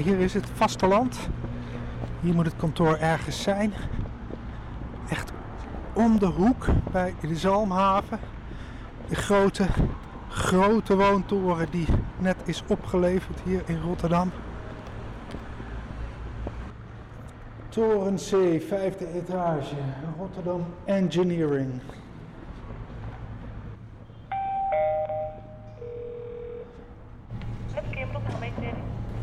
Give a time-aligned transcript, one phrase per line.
[0.00, 1.18] hier is het vasteland.
[2.20, 3.72] Hier moet het kantoor ergens zijn.
[5.08, 5.32] Echt
[5.92, 8.18] om de hoek bij de Zalmhaven.
[9.08, 9.66] De grote,
[10.28, 11.86] grote woontoren die
[12.18, 14.30] net is opgeleverd hier in Rotterdam.
[17.68, 19.74] Toren C, vijfde etage,
[20.18, 21.80] Rotterdam Engineering.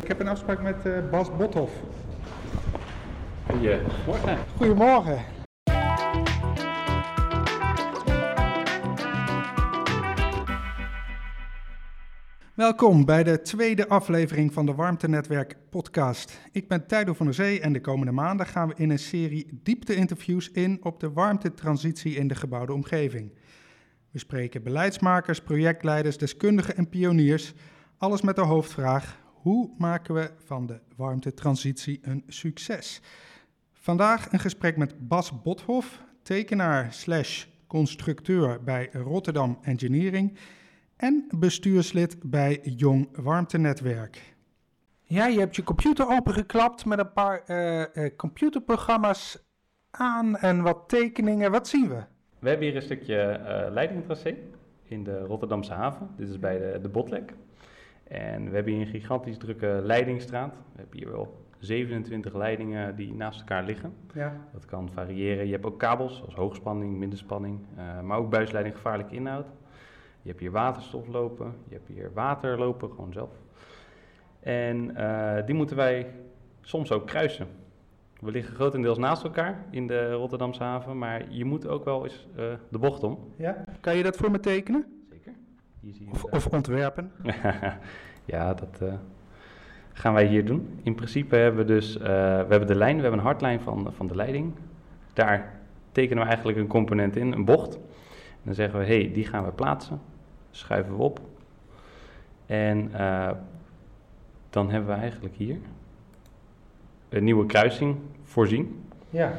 [0.07, 1.73] Ik heb een afspraak met eh, Bas Bothoff.
[3.45, 4.37] Goedemorgen.
[4.57, 5.19] Goedemorgen.
[12.53, 16.39] Welkom bij de tweede aflevering van de Warmtenetwerk podcast.
[16.51, 19.59] Ik ben Tijdo van der Zee en de komende maanden gaan we in een serie
[19.63, 23.31] diepte-interviews in op de warmtetransitie in de gebouwde omgeving.
[24.11, 27.53] We spreken beleidsmakers, projectleiders, deskundigen en pioniers,
[27.97, 33.01] alles met de hoofdvraag: hoe maken we van de warmtetransitie een succes?
[33.73, 40.37] Vandaag een gesprek met Bas Bothoff, tekenaar slash constructeur bij Rotterdam Engineering
[40.97, 44.35] en bestuurslid bij Jong Warmtenetwerk.
[45.03, 49.43] Ja, je hebt je computer opengeklapt met een paar eh, eh, computerprogramma's
[49.91, 51.51] aan en wat tekeningen.
[51.51, 52.03] Wat zien we?
[52.39, 54.35] We hebben hier een stukje eh leidingtracé
[54.83, 56.09] in de Rotterdamse haven.
[56.17, 57.33] Dit is bij de, de Botlek.
[58.09, 60.53] En we hebben hier een gigantisch drukke leidingstraat.
[60.53, 63.93] We hebben hier wel 27 leidingen die naast elkaar liggen.
[64.13, 64.47] Ja.
[64.53, 65.45] Dat kan variëren.
[65.45, 69.47] Je hebt ook kabels, zoals hoogspanning, middenspanning, eh, maar ook buisleiding gevaarlijke inhoud.
[70.21, 73.31] Je hebt hier waterstof lopen, je hebt hier water lopen, gewoon zelf.
[74.39, 76.13] En eh, die moeten wij
[76.61, 77.47] soms ook kruisen.
[78.19, 82.27] We liggen grotendeels naast elkaar in de Rotterdamse haven, maar je moet ook wel eens
[82.35, 83.33] eh, de bocht om.
[83.37, 83.63] ja.
[83.79, 84.96] Kan je dat voor me tekenen?
[85.93, 86.11] Zeker.
[86.11, 87.11] Hier zie je Of, ontwerpen?
[88.25, 88.93] ja, dat eh,
[89.93, 90.79] gaan wij hier doen.
[90.83, 93.93] In principe hebben we dus, eh, we hebben de lijn, we hebben een hardlijn van,
[93.93, 94.53] van de leiding.
[95.13, 95.59] Daar
[95.91, 97.75] tekenen we eigenlijk een component in, een bocht.
[97.75, 100.01] En dan zeggen we, hé, hey, die gaan we plaatsen.
[100.51, 101.19] Schuiven we op.
[102.45, 103.31] En eh,
[104.49, 105.57] dan hebben we eigenlijk hier
[107.09, 108.83] een nieuwe kruising voorzien.
[109.09, 109.33] Ja.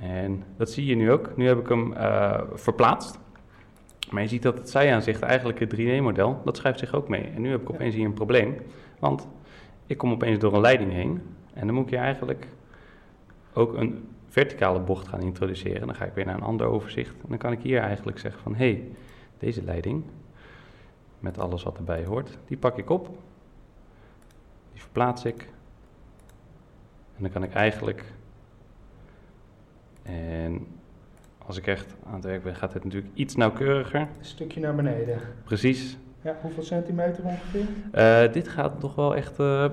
[0.00, 1.36] En dat zie je nu ook.
[1.36, 3.18] Nu heb ik hem eh, verplaatst.
[4.10, 7.22] Maar je ziet dat het zijaanzicht, eigenlijk het 3D-model, dat schuift zich ook mee.
[7.22, 8.56] En nu heb ik opeens hier een probleem.
[8.98, 9.28] Want
[9.86, 11.22] ik kom opeens door een leiding heen.
[11.54, 12.48] En dan moet ik hier eigenlijk
[13.52, 15.86] ook een verticale bocht gaan introduceren.
[15.86, 17.14] Dan ga ik weer naar een ander overzicht.
[17.22, 18.54] En dan kan ik hier eigenlijk zeggen van...
[18.54, 18.88] hé, hey,
[19.38, 20.04] deze leiding,
[21.18, 23.06] met alles wat erbij hoort, die pak ik op.
[24.72, 25.48] Die verplaats ik.
[27.16, 28.04] En dan kan ik eigenlijk
[30.02, 30.66] en
[31.50, 34.00] als ik echt aan het werk ben, gaat het natuurlijk iets nauwkeuriger.
[34.00, 35.18] Een stukje naar beneden.
[35.44, 35.98] Precies.
[36.22, 37.64] Ja, hoeveel centimeter ongeveer?
[37.92, 39.64] Eh, dit gaat nog wel echt eh,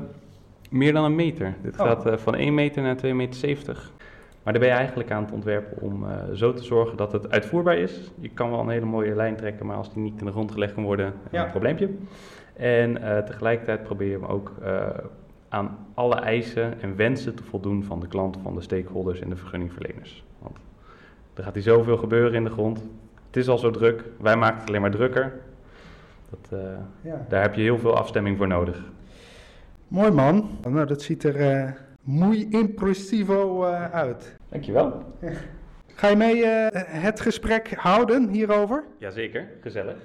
[0.69, 1.53] meer dan een meter.
[1.61, 1.85] Dit Oh.
[1.85, 3.35] gaat eh, van 1 meter naar 2,70 meter.
[3.39, 3.91] 70.
[4.43, 7.77] Maar daar ben je eigenlijk aan het ontwerpen om zo te zorgen dat het uitvoerbaar
[7.77, 8.11] is.
[8.19, 10.51] Je kan wel een hele mooie lijn trekken, maar als die niet in de grond
[10.51, 11.43] gelegd kan worden, Ja.
[11.45, 11.89] een probleempje.
[12.53, 12.93] En
[13.25, 14.53] tegelijkertijd probeer je hem ook
[15.49, 19.35] aan alle eisen en wensen te voldoen van de klant, van de stakeholders en de
[19.35, 20.23] vergunningverleners.
[20.39, 20.57] Want
[21.37, 22.79] er gaat hier zoveel gebeuren in de grond.
[23.27, 25.33] Het is al zo druk, wij maken het alleen maar drukker.
[26.29, 26.69] Dat, eh,
[27.01, 27.25] Ja.
[27.29, 28.83] daar heb je heel veel afstemming voor nodig.
[29.87, 30.49] Mooi man.
[30.69, 31.71] Nou, dat ziet er eh
[32.01, 34.35] muy impressivo eh, uit.
[34.49, 35.03] Dankjewel.
[35.95, 38.83] Ga je mee het gesprek houden hierover?
[38.97, 39.95] Jazeker, gezellig.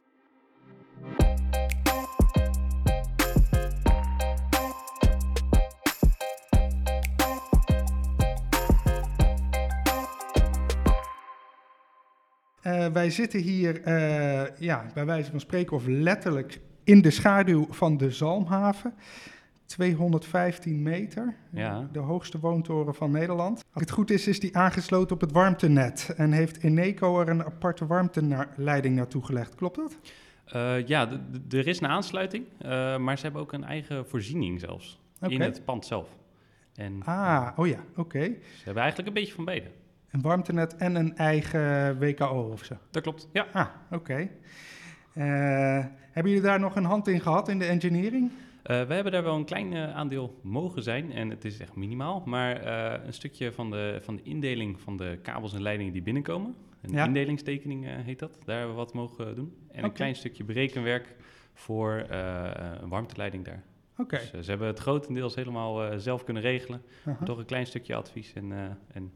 [12.63, 17.67] Eh, wij zitten hier, eh, ja, bij wijze van spreken, of letterlijk in de schaduw
[17.71, 18.95] van de Zalmhaven.
[19.67, 21.89] 215 meter, Ja.
[21.93, 23.65] de hoogste woontoren van Nederland.
[23.73, 27.45] Als het goed is, is die aangesloten op het warmtenet en heeft Eneco er een
[27.45, 29.55] aparte warmteleiding naartoe gelegd.
[29.55, 29.99] Klopt dat?
[30.47, 31.09] Eh, ja,
[31.51, 32.45] er is een aansluiting,
[32.99, 36.09] maar ze hebben ook een eigen voorziening zelfs in het pand zelf.
[36.75, 38.23] En Ah, oh ja, oké.
[38.23, 39.67] ze hebben eigenlijk een beetje van beide.
[40.13, 42.75] Een warmtenet en een eigen WKO of zo.
[42.91, 43.29] Dat klopt.
[43.33, 43.47] Ja.
[43.53, 44.29] Ah, oké.
[45.15, 48.31] Eh, hebben jullie daar nog een hand in gehad in de engineering?
[48.63, 51.75] Eh, we hebben daar wel een klein eh, aandeel mogen zijn en het is echt
[51.75, 52.67] minimaal, maar
[53.07, 56.93] een stukje van de, van de indeling van de kabels en leidingen die binnenkomen, een
[56.93, 57.05] Ja.
[57.07, 59.57] indelingstekening heet dat, daar hebben we wat mogen doen.
[59.71, 61.17] En een klein stukje berekenwerk
[61.55, 62.05] voor
[62.81, 63.63] een warmteleiding daar.
[63.97, 64.21] Oké.
[64.33, 66.83] Dus ze hebben het grotendeels helemaal zelf kunnen regelen.
[67.25, 68.53] Toch een klein stukje advies en,
[68.93, 69.13] en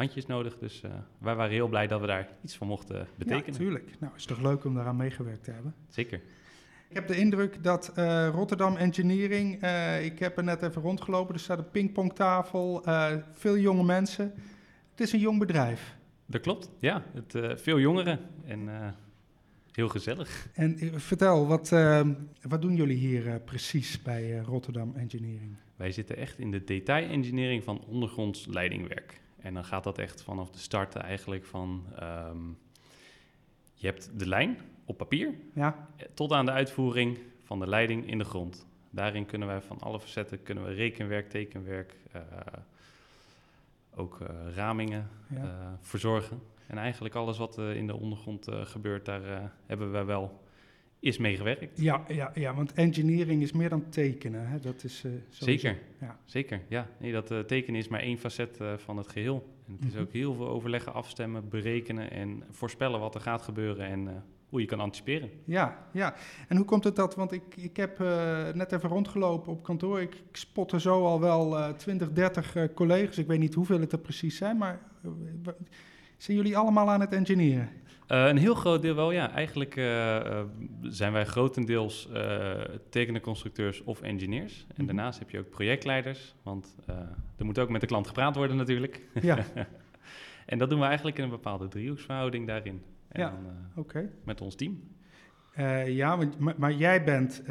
[0.00, 0.58] handjes nodig.
[0.58, 3.52] Dus eh, wij waren heel blij dat we daar iets van mochten betekenen.
[3.52, 3.90] Ja, tuurlijk.
[3.98, 5.74] Nou, is toch leuk om daaraan meegewerkt te hebben.
[5.88, 6.20] Zeker.
[6.88, 11.34] Ik heb de indruk dat uh, Rotterdam Engineering, uh, ik heb er net even rondgelopen,
[11.34, 14.32] er staat een pingpongtafel, uh, veel jonge mensen.
[14.90, 15.96] Het is een jong bedrijf.
[16.26, 17.02] Dat klopt, ja.
[17.14, 18.94] Het, veel jongeren en
[19.72, 20.48] heel gezellig.
[20.54, 21.68] En vertel, wat,
[22.42, 25.56] wat doen jullie hier precies bij Rotterdam Engineering?
[25.76, 29.20] Wij zitten echt in de detail-engineering van ondergronds leidingwerk.
[29.42, 31.86] En dan gaat dat echt vanaf de start eigenlijk van...
[32.02, 32.58] Um,
[33.74, 35.88] je hebt de lijn op papier ja.
[36.14, 38.66] tot aan de uitvoering van de leiding in de grond.
[38.90, 42.22] Daarin kunnen wij van alle facetten kunnen we rekenwerk, tekenwerk, uh,
[43.94, 45.42] ook uh, ramingen ja.
[45.42, 45.50] uh,
[45.80, 46.42] verzorgen.
[46.66, 50.40] En eigenlijk alles wat in de ondergrond gebeurt, daar hebben wij wel
[51.00, 51.80] is meegewerkt.
[51.80, 54.48] Ja, ja, ja, want engineering is meer dan tekenen.
[54.48, 54.58] Hè?
[54.58, 56.18] Dat is, uh, zeker, ja.
[56.24, 56.60] zeker.
[56.68, 56.88] Ja.
[56.98, 59.48] Nee, dat uh, tekenen is maar één facet uh, van het geheel.
[59.66, 60.02] En het is mhm.
[60.02, 64.66] ook heel veel overleggen, afstemmen, berekenen en voorspellen wat er gaat gebeuren en hoe je
[64.66, 65.30] kan anticiperen.
[65.44, 66.14] Ja, ja.
[66.48, 67.14] En hoe komt het dat?
[67.14, 67.98] Want ik, ik heb
[68.54, 70.00] net even rondgelopen op kantoor.
[70.00, 73.18] Ik, ik spotte zo al wel 20, 30 collega's.
[73.18, 74.80] Ik weet niet hoeveel het er precies zijn, maar
[76.16, 77.68] zijn jullie allemaal aan het engineeren?
[78.10, 79.32] Uh, een heel groot deel wel, ja.
[79.32, 80.42] Eigenlijk uh,
[80.82, 82.08] zijn wij grotendeels
[82.92, 84.66] uh, constructeurs of engineers.
[84.68, 84.86] En mhm.
[84.86, 86.76] daarnaast heb je ook projectleiders, want
[87.36, 89.00] er moet ook met de klant gepraat worden natuurlijk.
[89.22, 89.38] Ja.
[90.46, 92.82] en dat doen we eigenlijk in een bepaalde driehoeksverhouding daarin.
[93.08, 93.38] En ja,
[93.76, 94.10] oké.
[94.24, 94.82] Met ons team.
[95.86, 97.42] ja, maar, maar, jij bent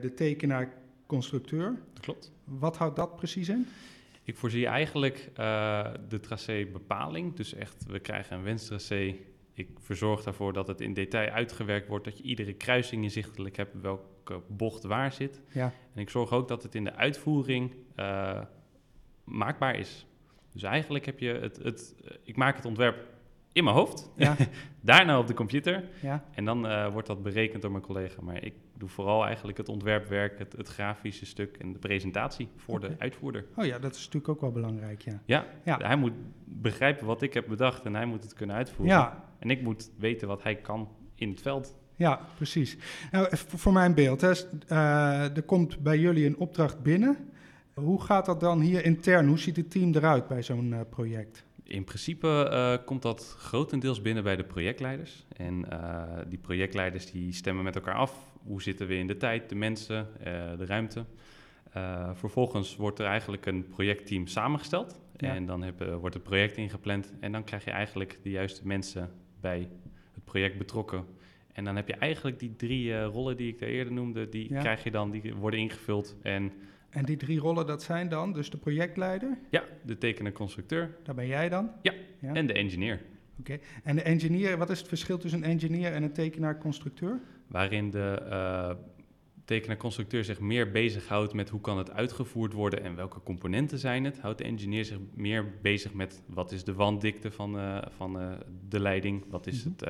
[0.00, 1.78] de tekenaar-constructeur.
[1.92, 2.32] Dat klopt.
[2.44, 3.66] Wat houdt dat precies in?
[4.22, 5.30] Ik voorzie eigenlijk
[6.08, 7.34] de tracé-bepaling.
[7.34, 9.16] Dus echt, we krijgen een wenstracé
[9.58, 13.80] ik verzorg daarvoor dat het in detail uitgewerkt wordt, dat je iedere kruising inzichtelijk hebt,
[13.80, 15.40] welke bocht waar zit.
[15.52, 15.72] Ja.
[15.94, 18.40] En ik zorg ook dat het in de uitvoering uh,
[19.24, 20.06] maakbaar is.
[20.52, 23.06] Dus eigenlijk heb je het, het, ik maak het ontwerp
[23.58, 24.36] in mijn hoofd, ja.
[24.80, 26.24] daarna op de computer ja.
[26.30, 28.22] en dan uh, wordt dat berekend door mijn collega.
[28.22, 32.80] Maar ik doe vooral eigenlijk het ontwerpwerk, het, het grafische stuk en de presentatie voor
[32.80, 33.44] de uitvoerder.
[33.56, 35.20] Oh ja, dat is natuurlijk ook wel belangrijk, ja.
[35.24, 35.46] ja.
[35.64, 36.12] Ja, hij moet
[36.44, 38.96] begrijpen wat ik heb bedacht en hij moet het kunnen uitvoeren.
[38.96, 41.76] Ja, en ik moet weten wat hij kan in het veld.
[41.96, 42.76] Ja, precies.
[43.10, 44.32] Nou, voor mijn beeld, hè,
[44.68, 47.16] uh, er komt bij jullie een opdracht binnen.
[47.74, 49.28] Hoe gaat dat dan hier intern?
[49.28, 51.46] Hoe ziet het team eruit bij zo'n uh, project?
[51.68, 55.26] In principe uh, komt dat grotendeels binnen bij de projectleiders.
[55.36, 55.64] En
[56.28, 58.36] die projectleiders die stemmen met elkaar af.
[58.42, 60.06] Hoe zitten we in de tijd, de mensen,
[60.58, 61.04] de ruimte.
[62.14, 65.00] vervolgens wordt er eigenlijk een projectteam samengesteld.
[65.16, 67.12] En dan heb, wordt het project ingepland.
[67.20, 69.10] En dan krijg je eigenlijk de juiste mensen
[69.40, 69.68] bij
[70.12, 71.04] het project betrokken.
[71.52, 74.84] En dan heb je eigenlijk die drie rollen die ik daar eerder noemde, die krijg
[74.84, 76.16] je dan, die worden ingevuld.
[76.22, 76.52] En,
[76.90, 79.38] en die drie rollen, dat zijn dan dus de projectleider?
[79.50, 80.96] Ja, de tekenaar-constructeur.
[81.02, 81.70] Daar ben jij dan?
[81.82, 82.34] Ja, ja.
[82.34, 83.00] en de engineer.
[83.38, 87.20] Oké, en de engineer, wat is het verschil tussen een engineer en een tekenaar-constructeur?
[87.46, 88.70] Waarin de uh,
[89.44, 94.18] tekenaar-constructeur zich meer bezighoudt met hoe kan het uitgevoerd worden en welke componenten zijn het,
[94.18, 98.32] houdt de engineer zich meer bezig met wat is de wanddikte van, uh, van uh,
[98.68, 99.72] de leiding, wat is mm -hmm.
[99.72, 99.82] het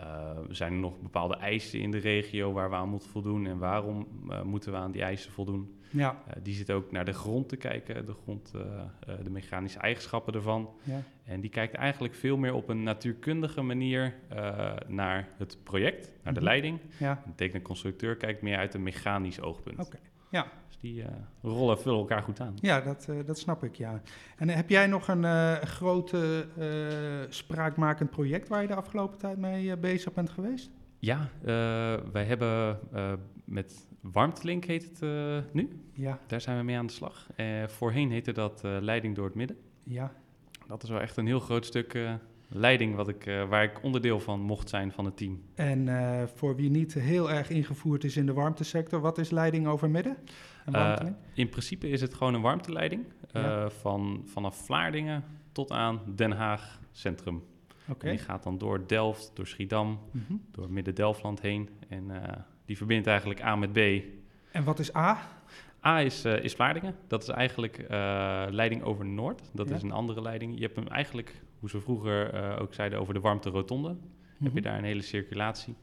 [0.00, 3.58] uh, zijn er nog bepaalde eisen in de regio waar we aan moeten voldoen en
[3.58, 4.08] waarom
[4.44, 5.78] moeten we aan die eisen voldoen.
[5.90, 6.22] Ja.
[6.42, 8.50] die zit ook naar de grond te kijken, de grond,
[9.22, 10.70] de mechanische eigenschappen ervan.
[10.82, 11.02] Ja.
[11.24, 14.14] En die kijkt eigenlijk veel meer op een natuurkundige manier
[14.86, 16.48] naar het project, naar de mhm.
[16.48, 16.80] leiding.
[16.98, 17.22] Ja.
[17.26, 19.78] De tekenconstructeur kijkt meer uit een mechanisch oogpunt.
[19.78, 19.98] Oké.
[20.34, 20.46] Ja.
[20.68, 21.06] Dus die uh,
[21.42, 22.54] rollen vullen elkaar goed aan.
[22.60, 24.00] Ja, dat, uh, dat snap ik, ja.
[24.36, 26.46] En heb jij nog een grote
[27.28, 30.70] spraakmakend project waar je de afgelopen tijd mee bezig bent geweest?
[30.98, 31.28] Ja,
[32.12, 32.78] wij hebben
[33.44, 35.68] met Warmtelink heet het nu.
[35.92, 36.18] Ja.
[36.26, 37.26] Daar zijn we mee aan de slag.
[37.66, 39.56] voorheen heette dat Leiding door het Midden.
[39.82, 40.12] Ja.
[40.66, 41.98] Dat is wel echt een heel groot stuk
[42.54, 45.42] leiding wat ik, uh, waar ik onderdeel van mocht zijn van het team.
[45.54, 49.66] En uh, voor wie niet heel erg ingevoerd is in de warmtesector, wat is leiding
[49.66, 50.16] over midden?
[51.34, 53.70] in principe is het gewoon een warmteleiding ja.
[53.70, 57.42] van, vanaf Vlaardingen tot aan Den Haag Centrum.
[57.88, 58.10] Okay.
[58.10, 60.42] die gaat dan door Delft, door Schiedam, mm -hmm.
[60.50, 61.68] door Midden-Delftland heen.
[61.88, 62.10] En
[62.64, 63.78] die verbindt eigenlijk A met B.
[64.50, 65.18] En wat is A?
[65.84, 66.96] A is, uh, is Vlaardingen.
[67.06, 67.88] Dat is eigenlijk uh,
[68.50, 69.42] leiding over Noord.
[69.52, 70.54] Dat is een andere leiding.
[70.54, 73.88] Je hebt hem eigenlijk, hoe ze vroeger uh, ook zeiden, over de warmte rotonde.
[73.88, 74.44] Mm -hmm.
[74.44, 74.68] Heb je mhm.
[74.68, 75.74] daar een hele circulatie.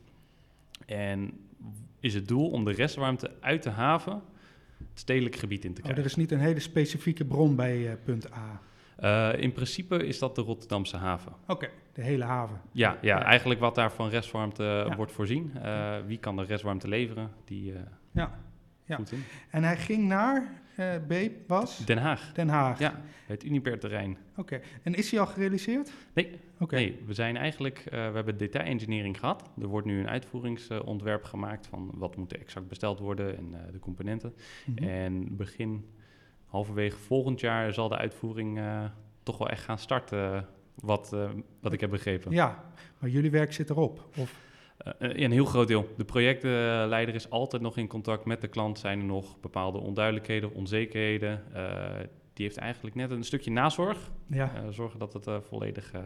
[0.85, 1.31] En
[1.99, 4.21] is het doel om de restwarmte uit de haven
[4.77, 6.01] het stedelijk gebied in te krijgen.
[6.01, 8.61] Oh, er is niet een hele specifieke bron bij punt A?
[9.37, 11.33] in principe is dat de Rotterdamse haven.
[11.47, 12.61] Oké, de hele haven.
[12.71, 14.95] Ja, ja, eigenlijk wat daar van restwarmte ja.
[14.95, 15.51] wordt voorzien.
[16.05, 17.31] wie kan de restwarmte leveren?
[17.45, 17.73] Die,
[18.11, 18.39] ja.
[18.85, 18.99] Ja.
[19.49, 20.60] En hij ging naar eh,
[21.07, 21.13] B
[21.47, 21.77] was?
[21.85, 22.33] Den Haag.
[22.33, 22.79] Den Haag.
[22.79, 24.17] Ja, het Uniper-terrein.
[24.37, 24.61] Oké.
[24.83, 25.91] En is die al gerealiseerd?
[26.13, 26.39] Nee.
[26.59, 26.75] Oké.
[26.75, 29.49] Nee, we zijn eigenlijk, eh, we hebben detail-engineering gehad.
[29.61, 33.71] Er wordt nu een uitvoeringsontwerp gemaakt van wat moet er exact besteld worden en eh,
[33.71, 34.33] de componenten.
[34.65, 34.83] Mhm.
[34.87, 35.85] En begin,
[36.45, 38.83] halverwege volgend jaar zal de uitvoering eh,
[39.23, 42.31] toch wel echt gaan starten, wat, eh, wat ik heb begrepen.
[42.31, 42.63] Ja,
[42.99, 44.07] maar jullie werk zit erop.
[44.17, 44.50] Of, Eh, eh,
[44.99, 45.87] een heel groot deel.
[45.97, 48.79] De projectleider is altijd nog in contact met de klant.
[48.79, 51.43] Zijn er nog bepaalde onduidelijkheden, onzekerheden?
[51.53, 51.89] Eh,
[52.33, 54.11] die heeft eigenlijk net een stukje nazorg.
[54.27, 54.55] ja.
[54.55, 56.01] Eh, zorgen dat het eh, volledig eh,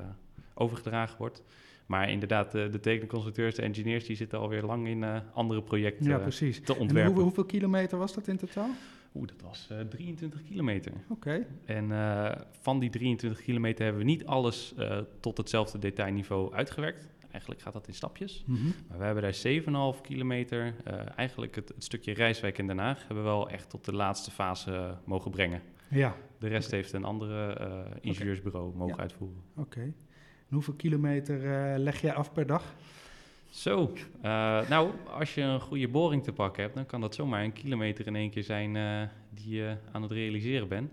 [0.53, 1.44] overgedragen wordt.
[1.86, 6.05] Maar inderdaad, eh, de tekenconstructeurs, de engineers, die zitten alweer lang in eh, andere projecten
[6.05, 6.62] ja, eh, precies.
[6.62, 7.13] te En ontwerpen.
[7.13, 8.70] hoe- hoeveel kilometer was dat in totaal?
[9.15, 10.91] Oeh, dat was eh, 23 kilometer.
[11.10, 11.46] Oké.
[11.65, 17.08] En eh, van die 23 kilometer hebben we niet alles eh, tot hetzelfde detailniveau uitgewerkt.
[17.36, 18.44] Eigenlijk gaat dat in stapjes.
[18.48, 18.65] Mhm.
[18.88, 19.34] Maar we hebben daar
[19.96, 23.70] 7,5 kilometer, eh, eigenlijk het, het stukje Rijswijk in Den Haag, hebben we wel echt
[23.70, 25.62] tot de laatste fase eh, mogen brengen.
[25.89, 29.01] Ja, De rest heeft een andere eh, ingenieursbureau mogen Ja.
[29.01, 29.42] uitvoeren.
[29.56, 29.80] oké.
[29.80, 31.39] En hoeveel kilometer
[31.80, 32.74] leg jij af per dag?
[33.50, 33.94] Zo,
[34.70, 38.08] nou, als je een goede boring te pakken hebt, dan kan dat zomaar een kilometer
[38.08, 38.74] in één keer zijn
[39.30, 40.92] die je aan het realiseren bent.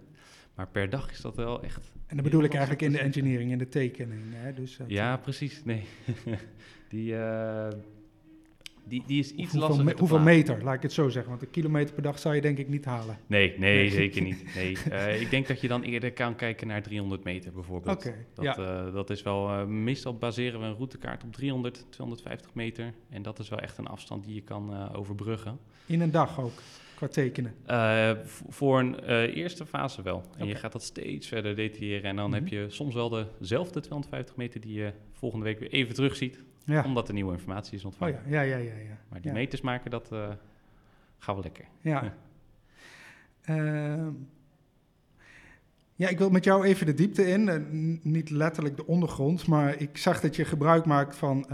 [0.54, 1.92] Maar per dag is dat wel echt.
[2.12, 4.20] En dan bedoel ik eigenlijk in de engineering, in de tekening.
[4.30, 4.52] Hè?
[4.54, 5.62] Dus dat, Ja, eh, precies.
[5.64, 5.82] Nee,
[6.88, 7.68] die, eh,
[8.84, 9.84] die, die is iets hoeveel, lastiger.
[9.84, 11.30] me- hoeveel meter, laat ik het zo zeggen.
[11.30, 13.18] Want een kilometer per dag zou je denk ik niet halen.
[13.26, 13.90] Nee, nee, Nee.
[13.90, 14.44] zeker niet.
[14.54, 14.76] Nee.
[14.90, 17.96] Eh, ik denk dat je dan eerder kan kijken naar 300 meter bijvoorbeeld.
[17.96, 18.90] Oké, Dat, ja.
[18.90, 22.92] dat is wel, meestal baseren we een routekaart op 300, 250 meter.
[23.10, 25.58] En dat is wel echt een afstand die je kan overbruggen.
[25.86, 26.62] In een dag ook,
[27.02, 27.54] qua tekenen.
[27.66, 28.10] Eh,
[28.48, 30.22] voor een eh, eerste fase wel.
[30.36, 32.10] En je gaat dat steeds verder detailleren.
[32.10, 32.34] En dan Mhm.
[32.38, 36.38] heb je soms wel dezelfde 250 meter die je volgende week weer even terugziet.
[36.64, 36.84] Ja.
[36.84, 38.20] Omdat er nieuwe informatie is Oh ontvangen.
[38.26, 38.78] ja, ja, ja, ja.
[38.78, 38.98] ja.
[39.08, 39.36] Maar die ja.
[39.36, 40.08] meters maken, dat
[41.18, 41.64] gaat wel lekker.
[41.80, 42.02] Ja.
[42.04, 42.14] Ja.
[43.42, 44.10] Ehm,
[45.94, 48.00] ja, ik wil met jou even de diepte in.
[48.02, 51.46] Niet letterlijk de ondergrond, maar ik zag dat je gebruik maakt van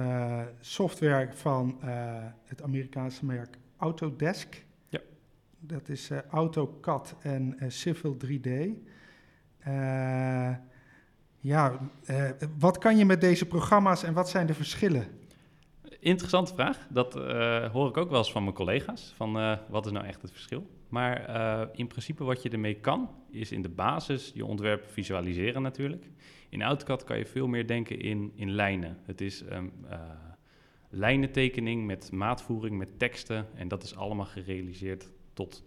[0.61, 1.79] software van
[2.45, 4.67] het Amerikaanse merk Autodesk.
[5.61, 8.51] Dat is eh, AutoCAD en eh, Civil 3D.
[9.59, 10.51] Eh,
[11.41, 11.91] ja,
[12.59, 15.07] wat kan je met deze programma's en wat zijn de verschillen?
[16.01, 16.87] Interessante vraag.
[16.91, 17.15] Dat
[17.73, 19.13] hoor ik ook wel eens van mijn collega's.
[19.17, 20.67] Van wat is nou echt het verschil?
[20.89, 21.21] Maar
[21.73, 26.11] in principe wat je ermee kan, is in de basis je ontwerp visualiseren natuurlijk.
[26.49, 28.99] In AutoCAD kan je veel meer denken in, in lijnen.
[29.03, 29.73] Het is um,
[30.89, 33.47] lijnentekening met maatvoering, met teksten.
[33.55, 35.65] En dat is allemaal gerealiseerd tot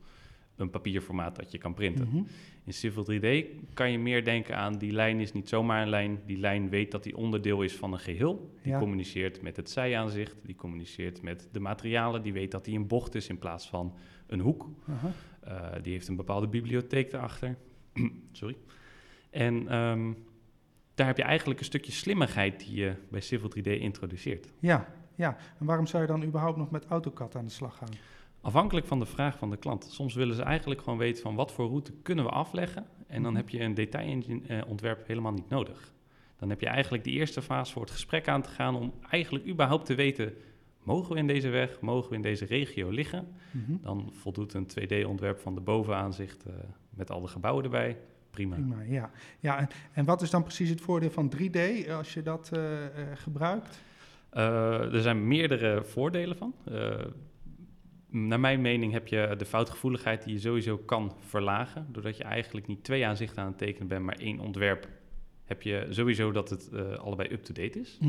[0.56, 2.08] een papierformaat dat je kan printen.
[2.08, 2.24] Mhm.
[2.64, 6.20] In Civil 3D kan je meer denken aan die lijn is niet zomaar een lijn.
[6.26, 8.56] Die lijn weet dat die onderdeel is van een geheel.
[8.64, 8.80] Die Ja.
[8.80, 10.36] communiceert met het zijaanzicht.
[10.44, 12.22] Die communiceert met de materialen.
[12.24, 13.96] Die weet dat die een bocht is in plaats van
[14.28, 14.70] een hoek.
[15.42, 17.58] Eh, die heeft een bepaalde bibliotheek erachter.
[18.32, 18.58] Sorry.
[19.30, 20.14] En ehm,
[20.96, 24.52] daar heb je eigenlijk een stukje slimmigheid die je bij Civil 3D introduceert.
[24.60, 25.38] Ja, ja.
[25.60, 27.90] En waarom zou je dan überhaupt nog met AutoCAD aan de slag gaan?
[28.42, 29.88] Afhankelijk van de vraag van de klant.
[29.92, 32.86] Soms willen ze eigenlijk gewoon weten van wat voor route kunnen we afleggen.
[33.08, 33.42] En dan Mhm.
[33.42, 35.92] heb je een detailontwerp helemaal niet nodig.
[36.40, 39.48] Dan heb je eigenlijk de eerste fase voor het gesprek aan te gaan om eigenlijk
[39.48, 40.34] überhaupt te weten...
[40.84, 43.28] mogen we in deze weg, mogen we in deze regio liggen?
[43.52, 43.72] Mhm.
[43.82, 46.54] Dan voldoet een 2D-ontwerp van de bovenaanzicht eh,
[46.90, 47.98] met al de gebouwen erbij.
[48.30, 48.56] Prima.
[48.56, 49.12] Prima, ja.
[49.40, 52.86] ja en, en wat is dan precies het voordeel van 3D als je dat eh,
[52.86, 53.82] eh, gebruikt?
[54.30, 56.54] Eh, er zijn meerdere voordelen van.
[58.12, 61.88] Eh, naar mijn mening heb je de foutgevoeligheid die je sowieso kan verlagen.
[61.92, 64.88] Doordat je eigenlijk niet twee aanzichten aan het tekenen bent, maar één ontwerp.
[65.46, 68.00] Heb je sowieso dat het eh, allebei up-to-date is.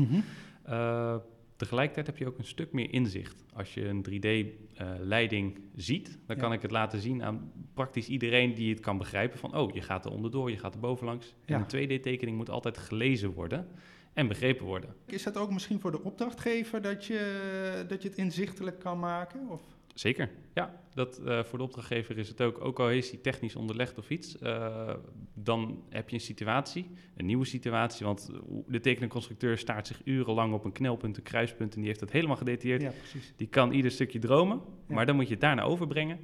[0.63, 1.15] Eh,
[1.55, 3.43] tegelijkertijd heb je ook een stuk meer inzicht.
[3.53, 6.41] Als je een 3D-leiding ziet, dan Ja.
[6.41, 9.39] kan ik het laten zien aan praktisch iedereen die het kan begrijpen.
[9.39, 11.35] Van, oh, je gaat er onderdoor, je gaat er bovenlangs.
[11.45, 11.55] Ja.
[11.55, 13.67] En een 2D-tekening moet altijd gelezen worden
[14.13, 14.95] en begrepen worden.
[15.05, 19.49] Is dat ook misschien voor de opdrachtgever dat je, dat je het inzichtelijk kan maken?
[19.49, 19.61] Of?
[19.93, 20.81] Zeker, ja.
[20.93, 24.09] Dat, eh, voor de opdrachtgever is het ook, ook al is die technisch onderlegd of
[24.09, 24.93] iets, eh,
[25.33, 28.31] dan heb je een situatie, een nieuwe situatie, want
[28.67, 32.35] de tekenconstructeur staart zich urenlang op een knelpunt, een kruispunt en die heeft dat helemaal
[32.35, 32.81] gedetailleerd.
[32.81, 33.33] Ja, precies.
[33.35, 34.95] Die kan ieder stukje dromen, Ja.
[34.95, 36.19] maar dan moet je het daarna overbrengen.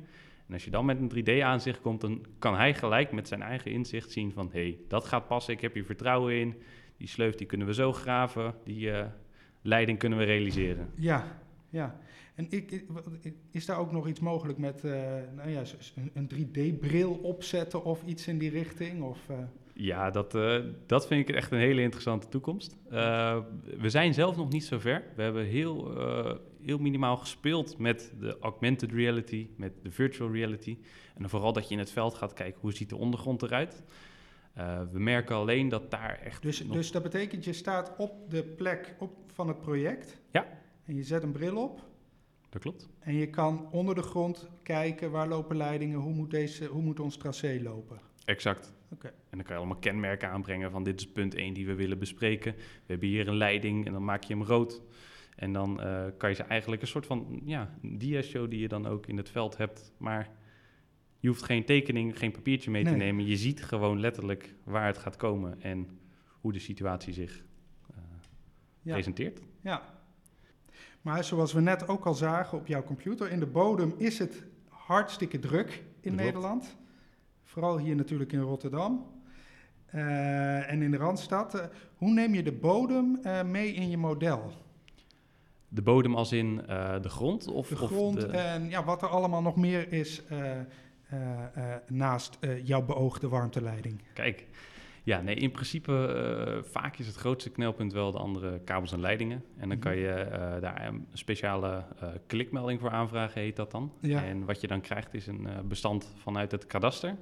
[0.48, 3.72] En als je dan met een 3D-aanzicht komt, dan kan hij gelijk met zijn eigen
[3.72, 4.50] inzicht zien van...
[4.52, 6.56] hé, hey, dat gaat passen, ik heb hier vertrouwen in.
[6.98, 9.06] Die sleuf die kunnen we zo graven, die eh,
[9.62, 10.90] leiding kunnen we realiseren.
[10.96, 12.00] Ja, ja.
[12.40, 12.84] En ik,
[13.52, 14.92] is daar ook nog iets mogelijk met eh,
[15.36, 15.62] nou ja,
[15.96, 16.30] een, een
[16.76, 19.04] 3D-bril opzetten of iets in die richting?
[19.04, 19.38] Of, eh,
[19.74, 22.78] Ja, dat, eh, dat vind ik echt een hele interessante toekomst.
[23.80, 25.04] We zijn zelf nog niet zo ver.
[25.16, 25.98] We hebben heel,
[26.62, 30.78] heel minimaal gespeeld met de augmented reality, met de virtual reality.
[31.16, 33.84] En dan vooral dat je in het veld gaat kijken hoe ziet de ondergrond eruit.
[34.58, 36.42] Uh, we merken alleen dat daar echt.
[36.42, 40.18] Dus, nog- dus dat betekent, je staat op de plek op, van het project.
[40.32, 40.48] Ja.
[40.86, 41.88] En je zet een bril op.
[42.50, 42.90] Dat klopt.
[43.00, 47.00] En je kan onder de grond kijken waar lopen leidingen, hoe moet, deze, hoe moet
[47.00, 48.00] ons tracé lopen.
[48.26, 48.74] Exact.
[48.92, 49.08] Oké.
[49.08, 52.00] En dan kan je allemaal kenmerken aanbrengen van dit is punt 1 die we willen
[52.00, 52.54] bespreken.
[52.56, 54.82] We hebben hier een leiding en dan maak je hem rood.
[55.36, 58.86] En dan eh, kan je ze eigenlijk een soort van ja, dia-show die je dan
[58.88, 59.94] ook in het veld hebt.
[59.98, 60.30] Maar
[61.20, 63.26] je hoeft geen tekening, geen papiertje mee te nemen.
[63.26, 66.00] Je ziet gewoon letterlijk waar het gaat komen en
[66.42, 67.44] hoe de situatie zich
[67.90, 67.98] eh,
[68.82, 68.94] Ja.
[68.94, 69.42] presenteert.
[69.62, 69.99] Ja.
[71.10, 74.44] Maar zoals we net ook al zagen op jouw computer, in de bodem is het
[74.68, 76.18] hartstikke druk in klopt.
[76.18, 76.78] Nederland.
[77.44, 79.06] Vooral hier natuurlijk in Rotterdam.
[79.86, 81.56] Eh, en in de Randstad.
[81.56, 84.52] Eh, hoe neem je de bodem eh, mee in je model?
[85.68, 86.56] De bodem als in
[87.02, 87.48] de grond?
[87.48, 90.22] Of, De of grond de- en ja, wat er allemaal nog meer is
[91.88, 94.02] naast jouw beoogde warmteleiding.
[94.14, 94.46] Kijk,
[95.10, 99.00] ja, nee, in principe eh, vaak is het grootste knelpunt wel de andere kabels en
[99.00, 99.44] leidingen.
[99.58, 99.88] En dan Mhm.
[99.88, 103.94] kan je eh, daar een speciale eh, klikmelding voor aanvragen, heet dat dan.
[104.00, 104.24] Ja.
[104.24, 107.16] En wat je dan krijgt is een bestand vanuit het kadaster.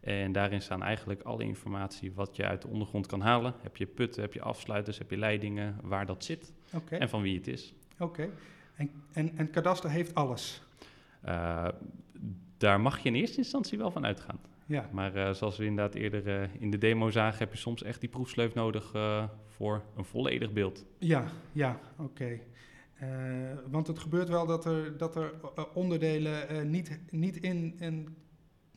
[0.00, 3.54] En daarin staan eigenlijk alle informatie wat je uit de ondergrond kan halen.
[3.62, 6.52] Heb je putten, heb je afsluiters, heb je leidingen, waar dat zit
[6.88, 7.74] en van wie het is.
[7.98, 8.28] oké.
[8.74, 10.62] En, en, en Kadaster heeft alles.
[12.58, 14.38] Daar mag je in eerste instantie wel van uitgaan.
[14.68, 17.82] Ja, Maar eh, zoals we inderdaad eerder eh, in de demo zagen, heb je soms
[17.82, 20.84] echt die proefsleuf nodig eh, voor een volledig beeld.
[20.98, 22.40] ja, ja oké.
[23.70, 25.32] Want het gebeurt wel dat er, dat er
[25.74, 28.16] onderdelen niet, niet in, in,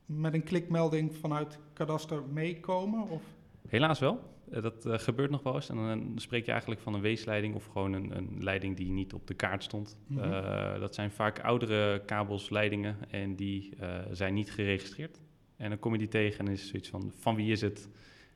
[0.06, 3.10] met een klikmelding vanuit Kadaster meekomen?
[3.10, 3.22] Of?
[3.68, 4.20] Helaas wel.
[4.46, 5.70] Dat gebeurt nog wel eens.
[5.70, 9.14] En dan spreek je eigenlijk van een weesleiding of gewoon een, een leiding die niet
[9.14, 9.98] op de kaart stond.
[10.08, 10.80] Mhm.
[10.80, 13.74] Dat zijn vaak oudere kabels, leidingen en die
[14.12, 15.22] zijn niet geregistreerd.
[15.62, 17.90] En dan kom je die tegen en is het zoiets van, van wie is het?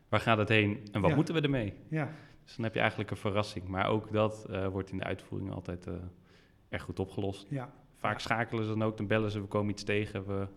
[0.09, 0.87] Waar gaat het heen?
[0.91, 1.15] En wat Ja.
[1.15, 1.73] moeten we ermee?
[1.89, 2.09] Ja,
[2.43, 3.67] Dus dan heb je eigenlijk een verrassing.
[3.67, 5.93] Maar ook dat eh, wordt in de uitvoering altijd eh
[6.69, 7.47] erg goed opgelost.
[7.49, 7.73] ja.
[7.97, 10.27] Vaak schakelen ze dan ook, dan bellen ze, we komen iets tegen.
[10.27, 10.47] We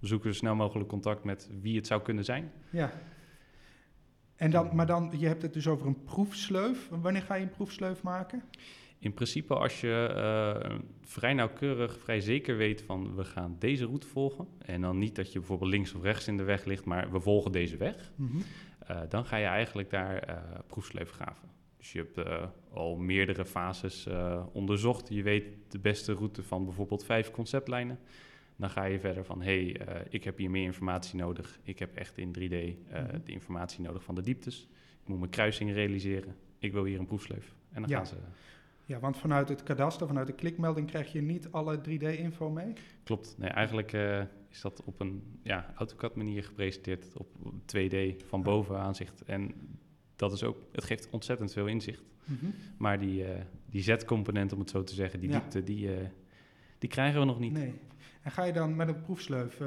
[0.00, 2.52] zoeken zo snel mogelijk contact met wie het zou kunnen zijn.
[2.70, 2.92] Ja.
[4.36, 6.88] En dan, maar dan, je hebt het dus over een proefsleuf.
[6.88, 8.42] Wanneer ga je een proefsleuf maken?
[8.98, 14.06] In principe als je eh, vrij nauwkeurig, vrij zeker weet van we gaan deze route
[14.06, 14.48] volgen.
[14.58, 17.20] En dan niet dat je bijvoorbeeld links of rechts in de weg ligt, maar we
[17.20, 18.12] volgen deze weg.
[18.78, 21.48] eh, dan ga je eigenlijk daar proefsleuf graven.
[21.76, 22.28] Dus je hebt
[22.72, 24.06] al meerdere fases
[24.52, 25.08] onderzocht.
[25.08, 27.98] Je weet de beste route van bijvoorbeeld vijf conceptlijnen.
[28.56, 31.58] Dan ga je verder van, hé, hey, ik heb hier meer informatie nodig.
[31.62, 33.18] Ik heb echt in 3D eh, Mhm.
[33.24, 34.68] de informatie nodig van de dieptes.
[35.02, 36.36] Ik moet mijn kruisingen realiseren.
[36.58, 37.54] Ik wil hier een proefsleuf.
[37.72, 37.96] En dan Ja.
[37.96, 38.16] gaan ze...
[38.88, 42.72] Ja, want vanuit het kadaster, vanuit de klikmelding krijg je niet alle 3D-info mee.
[43.04, 43.34] Klopt.
[43.38, 44.20] Nee, eigenlijk eh,
[44.50, 47.26] is dat op een ja, AutoCAD manier gepresenteerd op
[47.76, 47.96] 2D
[48.26, 49.22] van boven aanzicht.
[49.22, 49.54] En
[50.16, 52.02] dat is ook, het geeft ontzettend veel inzicht.
[52.78, 55.38] Maar die, eh, die Z-component, om het zo te zeggen, die Ja.
[55.38, 56.06] diepte, die, eh,
[56.78, 57.52] die krijgen we nog niet.
[57.52, 57.74] Nee.
[58.22, 59.60] En ga je dan met een proefsleuf,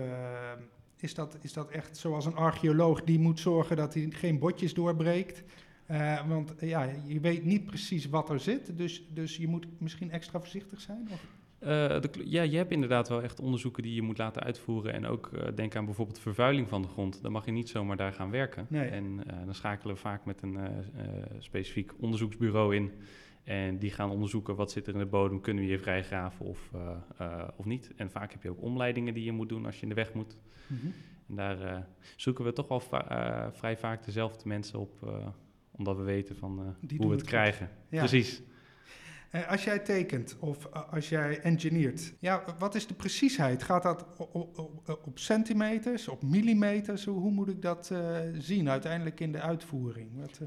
[0.98, 4.74] is, dat, is dat echt zoals een archeoloog die moet zorgen dat hij geen botjes
[4.74, 5.44] doorbreekt?
[5.92, 9.66] Eh, want eh, ja, je weet niet precies wat er zit, dus, dus je moet
[9.78, 11.08] misschien extra voorzichtig zijn?
[11.12, 11.26] Of?
[11.60, 11.68] Eh,
[12.02, 14.94] de ja, je hebt inderdaad wel echt onderzoeken die je moet laten uitvoeren.
[14.94, 17.22] En ook denk aan bijvoorbeeld vervuiling van de grond.
[17.22, 18.66] Dan mag je niet zomaar daar gaan werken.
[18.70, 18.88] Nee.
[18.90, 20.58] En dan schakelen we vaak met een
[21.40, 22.92] specifiek onderzoeksbureau in.
[23.44, 26.72] En die gaan onderzoeken wat zit er in de bodem, kunnen we hier vrijgraven of,
[27.56, 27.92] of niet.
[27.96, 30.14] En vaak heb je ook omleidingen die je moet doen als je in de weg
[30.14, 30.38] moet.
[31.28, 35.24] En daar zoeken we toch wel va- vrij vaak dezelfde mensen op,
[35.82, 37.70] omdat we weten van eh, hoe we het krijgen.
[37.90, 38.00] Ja.
[38.00, 38.42] Precies.
[39.30, 43.64] Eh, als jij tekent of eh, als jij engineert, ja, wat is de preciesheid?
[43.64, 44.58] Gaat dat op,
[45.06, 47.06] op, centimeters, op millimeters?
[47.06, 47.94] Hoe, moet ik dat
[48.34, 50.10] zien uiteindelijk in de uitvoering?
[50.20, 50.42] Wat,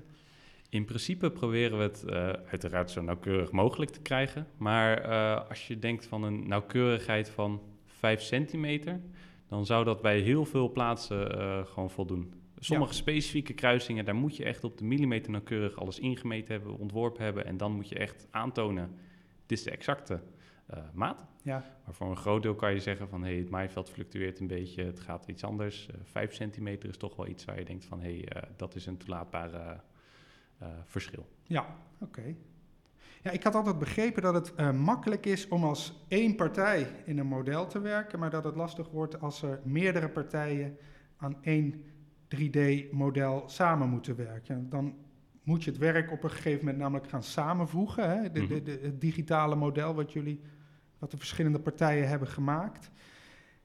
[0.69, 2.05] In principe proberen we het
[2.51, 4.47] uiteraard zo nauwkeurig mogelijk te krijgen.
[4.57, 5.07] Maar
[5.49, 9.01] als je denkt van een nauwkeurigheid van 5 centimeter,
[9.49, 11.27] dan zou dat bij heel veel plaatsen
[11.67, 12.44] gewoon voldoen.
[12.65, 17.25] Sommige specifieke kruisingen, daar moet je echt op de millimeter nauwkeurig alles ingemeten hebben, ontworpen
[17.25, 17.47] hebben.
[17.47, 18.95] En dan moet je echt aantonen,
[19.47, 20.23] dit is de exacte
[20.67, 21.27] eh, maat.
[21.43, 24.47] ja, Maar voor een groot deel kan je zeggen van, hey, het maaiveld fluctueert een
[24.47, 25.87] beetje, het gaat iets anders.
[25.87, 28.75] Eh 5 centimeter is toch wel iets waar je denkt van, hé, hey, eh, dat
[28.75, 29.81] is een toelaatbare
[30.85, 31.27] verschil.
[31.43, 32.35] ja oké.
[33.23, 37.27] Ja, ik had altijd begrepen dat het makkelijk is om als één partij in een
[37.27, 40.77] model te werken, maar dat het lastig wordt als er meerdere partijen
[41.17, 41.85] aan één
[42.37, 44.69] 3D-model samen moeten werken.
[44.71, 44.95] Dan
[45.43, 48.11] moet je het werk op een gegeven moment namelijk gaan samenvoegen.
[48.11, 48.23] Hè?
[48.23, 48.65] De, de, Mhm.
[48.65, 50.41] de- het digitale model wat jullie,
[50.99, 52.91] wat de verschillende partijen hebben gemaakt.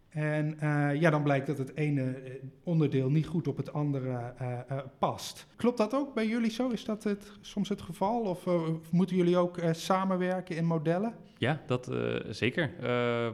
[0.10, 4.34] En eh, ja, dan blijkt dat het ene eh, onderdeel niet goed op het andere
[4.38, 5.48] eh, past.
[5.56, 6.69] Klopt dat ook bij jullie zo?
[6.69, 8.22] Is dat het, soms het geval?
[8.22, 8.45] Of
[8.91, 11.13] moeten jullie ook samenwerken in modellen?
[11.38, 11.91] Ja, dat
[12.30, 12.72] zeker.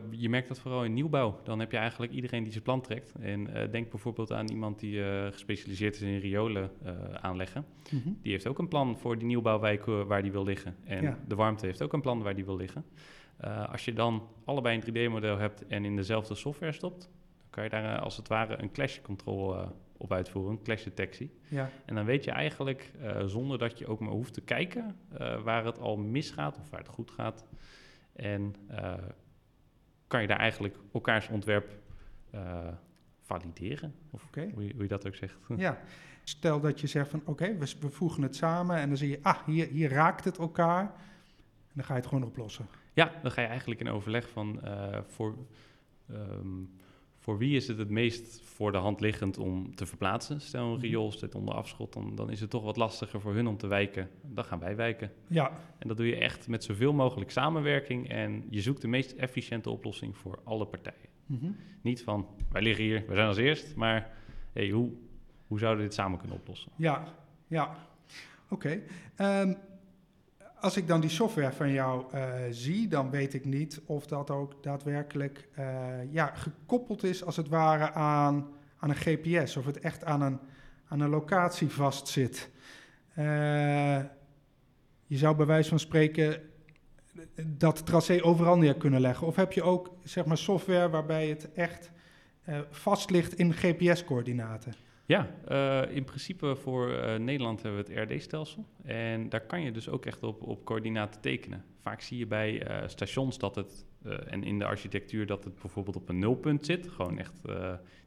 [0.09, 1.39] Je merkt dat vooral in nieuwbouw.
[1.43, 3.13] Dan heb je eigenlijk iedereen die zijn plan trekt.
[3.19, 6.71] En denk bijvoorbeeld aan iemand die gespecialiseerd is in riolen
[7.21, 7.65] aanleggen.
[8.21, 10.75] Die heeft ook een plan voor die nieuwbouwwijk waar die wil liggen.
[10.83, 11.19] En Ja.
[11.27, 12.85] de warmte heeft ook een plan waar die wil liggen.
[13.37, 17.63] Eh, als je dan allebei een 3D-model hebt en in dezelfde software stopt, dan kan
[17.63, 19.67] je daar eh, als het ware een clash control eh,
[19.97, 21.39] op uitvoeren, een clash detectie.
[21.47, 22.91] Ja, En dan weet je eigenlijk,
[23.25, 24.97] zonder dat je ook maar hoeft te kijken,
[25.43, 27.45] waar het al misgaat of waar het goed gaat.
[28.13, 28.55] En
[30.07, 31.79] kan je daar eigenlijk elkaars ontwerp
[33.21, 34.49] valideren, of oké.
[34.53, 35.37] hoe, je, hoe je dat ook zegt.
[35.57, 35.79] Ja.
[36.23, 39.19] Stel dat je zegt van oké, we, we voegen het samen en dan zie je,
[39.21, 40.81] ah, hier, hier raakt het elkaar.
[40.81, 42.67] En dan ga je het gewoon oplossen.
[42.95, 45.35] Ja, dan ga je eigenlijk in overleg van eh, voor,
[46.09, 46.47] ehm,
[47.19, 50.41] voor wie is het het meest voor de hand liggend om te verplaatsen.
[50.41, 50.81] Stel een Mhm.
[50.81, 53.67] riool zit onder afschot, dan, dan is het toch wat lastiger voor hun om te
[53.67, 54.09] wijken.
[54.21, 55.11] Dan gaan wij wijken.
[55.27, 59.11] Ja, En dat doe je echt met zoveel mogelijk samenwerking en je zoekt de meest
[59.11, 61.09] efficiënte oplossing voor alle partijen.
[61.25, 61.51] mhm.
[61.81, 64.11] Niet van, wij liggen hier, wij zijn als eerst, maar
[64.53, 64.91] hey, hoe,
[65.47, 66.71] hoe zouden we dit samen kunnen oplossen?
[66.75, 67.13] ja,
[67.47, 67.75] ja.
[68.49, 68.81] Oké.
[69.15, 69.53] Ehm,
[70.59, 74.29] als ik dan die software van jou eh, zie, dan weet ik niet of dat
[74.29, 79.57] ook daadwerkelijk eh, ja, gekoppeld is als het ware aan, aan een GPS.
[79.57, 80.39] Of het echt aan een,
[80.87, 82.49] aan een locatie vastzit.
[83.13, 83.99] Eh,
[85.05, 86.41] je zou bij wijze van spreken
[87.45, 89.27] dat tracé overal neer kunnen leggen.
[89.27, 91.91] Of heb je ook zeg maar, software waarbij het echt
[92.69, 94.73] vast ligt in GPS-coördinaten?
[95.05, 98.65] Ja, eh, in principe voor eh, Nederland hebben we het RD-stelsel.
[98.83, 101.63] En daar kan je dus ook echt op, op coördinaten tekenen.
[101.81, 103.85] Vaak zie je bij eh, stations dat het,
[104.27, 106.87] en in de architectuur, dat het bijvoorbeeld op een nulpunt zit.
[106.87, 107.41] Gewoon echt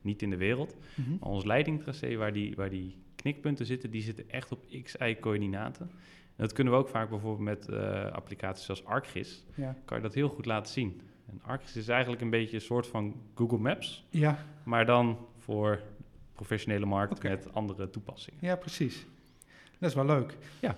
[0.01, 0.77] niet in de wereld.
[0.95, 1.11] Mhm.
[1.11, 5.91] Maar ons leidingtracé, waar die, waar die knikpunten zitten, die zitten echt op XY-coördinaten.
[6.37, 7.73] En dat kunnen we ook vaak bijvoorbeeld met
[8.13, 9.45] applicaties zoals ArcGIS.
[9.55, 9.77] Ja.
[9.85, 11.01] Kan je dat heel goed laten zien.
[11.31, 15.83] En ArcGIS is eigenlijk een beetje een soort van Google Maps, ja, maar dan voor
[16.39, 18.41] professionele markt met andere toepassingen.
[18.43, 19.07] Ja, precies.
[19.79, 20.37] Dat is wel leuk.
[20.61, 20.77] Ja.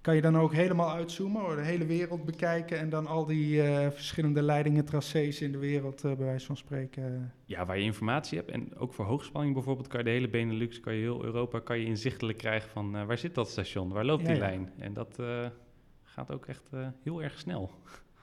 [0.00, 3.90] Kan je dan ook helemaal uitzoomen, de hele wereld bekijken en dan al die eh,
[3.90, 7.32] verschillende leidingen, tracés in de wereld, eh, bij wijze van spreken.
[7.44, 10.80] Ja, waar je informatie hebt en ook voor hoogspanning bijvoorbeeld kan je de hele Benelux,
[10.80, 14.04] kan je heel Europa, kan je inzichtelijk krijgen van eh, waar zit dat station, waar
[14.04, 14.42] loopt Ja, die ja.
[14.42, 14.72] lijn.
[14.78, 15.18] En dat
[16.02, 16.70] gaat ook echt
[17.02, 17.70] heel erg snel.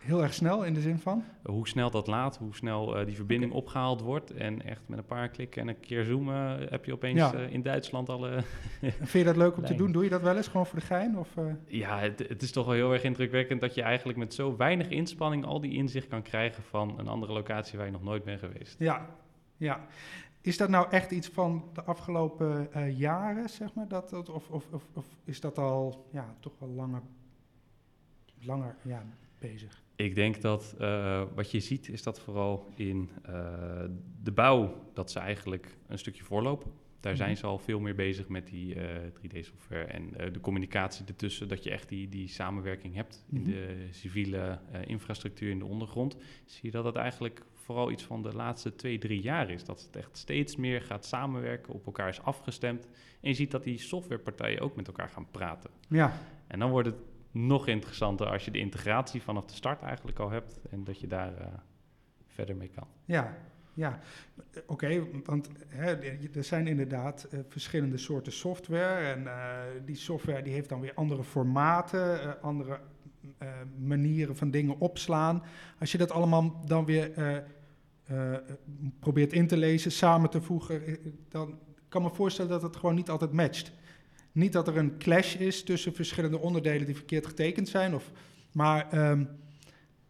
[0.07, 1.23] Heel erg snel in de zin van.
[1.43, 4.31] Hoe snel dat laat, hoe snel eh, die verbinding opgehaald wordt.
[4.31, 7.33] En echt met een paar klikken en een keer zoomen heb je opeens Ja.
[7.33, 8.43] eh, in Duitsland alle...
[8.81, 9.91] Vind je dat leuk om te doen?
[9.91, 11.17] Doe je dat wel eens gewoon voor de gein?
[11.17, 11.43] Of, eh?
[11.65, 14.89] ja, het, het is toch wel heel erg indrukwekkend dat je eigenlijk met zo weinig
[14.89, 18.39] inspanning al die inzicht kan krijgen van een andere locatie waar je nog nooit bent
[18.39, 18.75] geweest.
[18.79, 19.05] Ja,
[19.57, 19.85] ja.
[20.41, 23.87] Is dat nou echt iets van de afgelopen eh, jaren, zeg maar?
[23.87, 27.01] Dat, dat, of, of, of, of is dat al ja, toch wel langer,
[28.41, 29.03] langer ja,
[29.39, 29.85] bezig?
[29.97, 33.83] Ik denk dat eh, wat je ziet is dat vooral in eh,
[34.23, 36.71] de bouw dat ze eigenlijk een stukje voorlopen.
[36.99, 37.39] Daar zijn Mhm.
[37.39, 38.75] ze al veel meer bezig met die
[39.13, 43.49] 3D-software en eh, de communicatie ertussen, dat je echt die, die samenwerking hebt in Mhm.
[43.51, 46.17] de civiele infrastructuur in de ondergrond.
[46.45, 49.63] Zie je dat het eigenlijk vooral iets van de laatste twee, drie jaar is.
[49.63, 52.85] Dat het echt steeds meer gaat samenwerken, op elkaar is afgestemd.
[53.21, 55.69] En je ziet dat die softwarepartijen ook met elkaar gaan praten.
[55.89, 56.97] Ja, En dan wordt het
[57.31, 61.07] nog interessanter als je de integratie vanaf de start eigenlijk al hebt en dat je
[61.07, 61.47] daar eh,
[62.27, 62.87] verder mee kan.
[63.05, 63.37] Ja,
[63.73, 63.99] ja.
[64.65, 65.95] Oké, want hè,
[66.35, 69.13] er zijn inderdaad eh, verschillende soorten software.
[69.13, 72.79] En eh, die software die heeft dan weer andere formaten, andere
[73.77, 75.43] manieren van dingen opslaan.
[75.79, 77.11] Als je dat allemaal dan weer
[78.99, 80.97] probeert in te lezen, samen te voegen,
[81.29, 81.59] dan
[81.89, 83.71] kan ik me voorstellen dat het gewoon niet altijd matcht.
[84.31, 88.11] Niet dat er een clash is tussen verschillende onderdelen die verkeerd getekend zijn, of,
[88.51, 89.23] maar ehm,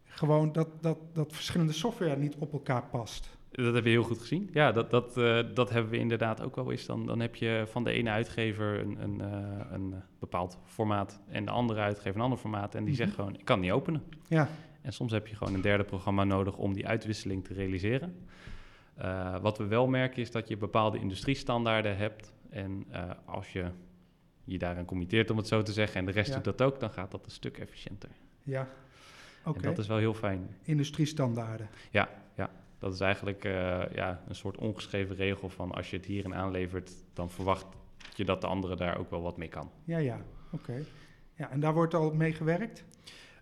[0.05, 3.35] gewoon dat, dat, dat verschillende software niet op elkaar past.
[3.51, 4.49] Dat heb je heel goed gezien.
[4.53, 6.85] Ja, dat, dat, eh, dat hebben we inderdaad ook wel eens.
[6.85, 11.45] Dan, dan heb je van de ene uitgever een, een, eh, een bepaald formaat en
[11.45, 12.75] de andere uitgever een ander formaat.
[12.75, 13.03] En die Mhm.
[13.03, 14.03] zegt gewoon, ik kan niet openen.
[14.27, 14.49] Ja,
[14.81, 18.15] En soms heb je gewoon een derde programma nodig om die uitwisseling te realiseren.
[18.95, 22.33] Eh, wat we wel merken is dat je bepaalde industriestandaarden hebt.
[22.49, 22.85] En
[23.25, 23.65] als je
[24.47, 26.35] je daaraan committeert, om het zo te zeggen, en de rest Ja.
[26.35, 28.09] doet dat ook, dan gaat dat een stuk efficiënter.
[28.43, 28.67] ja.
[29.45, 30.55] Oké, dat is wel heel fijn.
[30.63, 31.69] industriestandaarden.
[32.79, 36.91] Dat is eigenlijk eh, ja, een soort ongeschreven regel van als je het hierin aanlevert,
[37.13, 37.65] dan verwacht
[38.15, 39.71] je dat de andere daar ook wel wat mee kan.
[39.83, 40.83] Ja, ja, oké.
[41.33, 42.83] Ja, en daar wordt al mee gewerkt?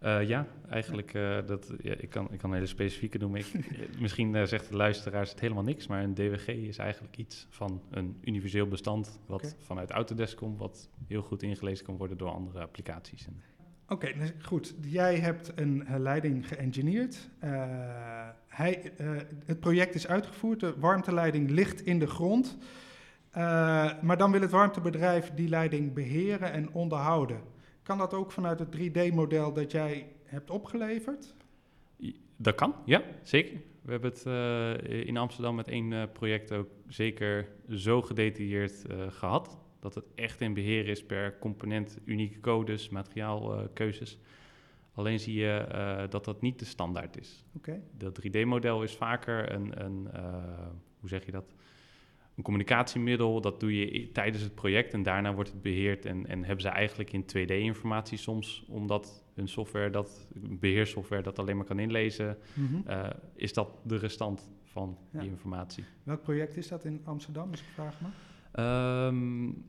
[0.05, 3.39] Uh, ja, eigenlijk, uh, dat, ja, ik, kan, ik kan hele specifieke noemen.
[3.39, 3.53] Ik,
[3.99, 7.81] misschien uh, zegt de luisteraars het helemaal niks, maar een DWG is eigenlijk iets van
[7.89, 9.55] een universeel bestand wat okay.
[9.59, 13.27] vanuit Autodesk komt, wat heel goed ingelezen kan worden door andere applicaties.
[13.27, 14.75] Oké, okay, nou, goed.
[14.81, 17.29] Jij hebt een leiding geëngineerd.
[18.47, 18.91] hij,
[19.45, 22.57] het project is uitgevoerd, de warmteleiding ligt in de grond.
[24.01, 27.53] maar dan wil het warmtebedrijf die leiding beheren en onderhouden.
[27.85, 31.33] Kan dat ook vanuit het 3D-model dat jij hebt opgeleverd?
[32.35, 33.61] Dat kan, ja, zeker.
[33.81, 39.07] We hebben het uh, in Amsterdam met één uh, project ook zeker zo gedetailleerd uh,
[39.09, 39.57] gehad.
[39.79, 44.19] Dat het echt in beheer is per component, unieke codes, materiaalkeuzes.
[44.93, 47.45] Alleen zie je dat dat niet de standaard is.
[47.55, 47.81] Okay.
[47.97, 50.09] Dat 3D-model is vaker een, een
[50.99, 51.55] hoe zeg je dat?
[52.35, 56.05] Een communicatiemiddel, dat doe je tijdens het project en daarna wordt het beheerd.
[56.05, 61.57] En, en hebben ze eigenlijk in 2D-informatie soms, omdat hun software, dat beheersoftware dat alleen
[61.57, 62.83] maar kan inlezen, mm
[63.35, 65.83] is dat de restant van die informatie.
[66.03, 68.07] Welk project is dat in Amsterdam, als ik vraag me?
[69.07, 69.65] Um,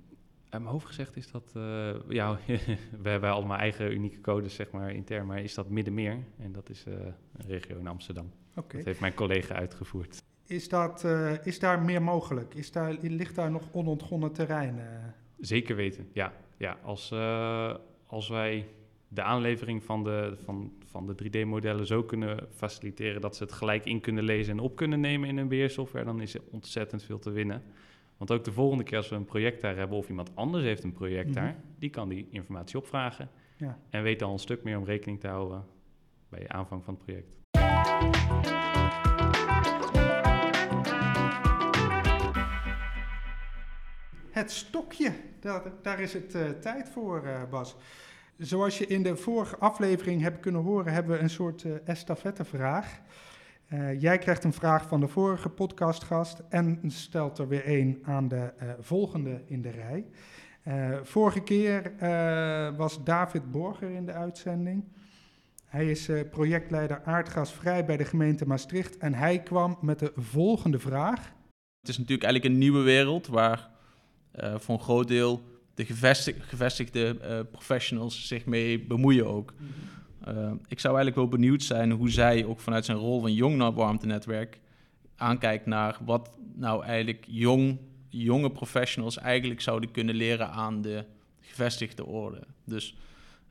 [0.48, 2.38] uit mijn hoofd gezegd is dat, uh, ja,
[3.02, 6.24] we hebben allemaal eigen unieke codes, zeg maar, intern, maar is dat Middenmeer.
[6.38, 8.33] En dat is uh, een regio in Amsterdam.
[8.55, 8.76] Okay.
[8.76, 10.22] Dat heeft mijn collega uitgevoerd.
[10.46, 12.54] Is, dat, uh, is daar meer mogelijk?
[12.54, 14.76] Is daar, ligt daar nog onontgonnen terrein?
[14.76, 14.82] Uh?
[15.38, 16.32] Zeker weten, ja.
[16.56, 17.74] ja als, uh,
[18.06, 18.66] als wij
[19.09, 23.85] de aanlevering van de, van, van de 3D-modellen zo kunnen faciliteren dat ze het gelijk
[23.85, 27.18] in kunnen lezen en op kunnen nemen in hun beheersoftware, dan is er ontzettend veel
[27.18, 27.62] te winnen.
[28.16, 30.85] Want ook de volgende keer als we een project daar hebben of iemand anders heeft
[30.85, 31.42] een project mm -hmm.
[31.42, 33.78] daar, die kan die informatie opvragen ja.
[33.90, 35.64] en weet al een stuk meer om rekening te houden
[36.28, 37.37] bij de aanvang van het project.
[44.37, 45.12] Het stokje.
[45.40, 47.77] Daar, daar is het uh, tijd voor, uh, Bas.
[48.38, 53.01] Zoals je in de vorige aflevering hebt kunnen horen, hebben we een soort uh, estafettevraag.
[53.99, 58.53] jij krijgt een vraag van de vorige podcastgast en stelt er weer een aan de
[58.81, 60.05] volgende in de rij.
[61.03, 61.92] vorige keer
[62.77, 64.85] was David Borger in de uitzending.
[65.64, 71.20] Hij is projectleider aardgasvrij bij de gemeente Maastricht en hij kwam met de volgende vraag.
[71.81, 73.76] Het is natuurlijk eigenlijk een nieuwe wereld waar
[74.37, 75.42] voor een groot deel
[75.77, 79.55] de gevestigde, gevestigde uh, professionals zich mee bemoeien ook.
[80.29, 83.75] Uh, ik zou eigenlijk wel benieuwd zijn hoe zij ook vanuit zijn rol van jong
[83.75, 84.61] warmtenetwerk
[85.16, 91.05] aankijkt naar wat nou eigenlijk jong, jonge professionals eigenlijk zouden kunnen leren aan de
[91.40, 92.42] gevestigde orde.
[92.64, 92.96] Dus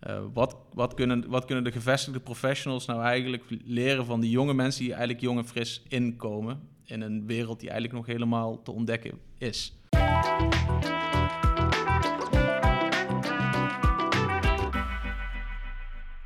[0.08, 4.54] uh, wat, wat, kunnen, wat kunnen de gevestigde professionals nou eigenlijk leren van die jonge
[4.54, 8.72] mensen die eigenlijk jong en fris inkomen in een wereld die eigenlijk nog helemaal te
[8.72, 9.74] ontdekken is?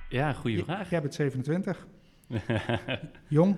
[0.10, 0.90] Ja, goede vraag.
[0.90, 1.88] Jij bent 27.
[3.28, 3.58] Jong?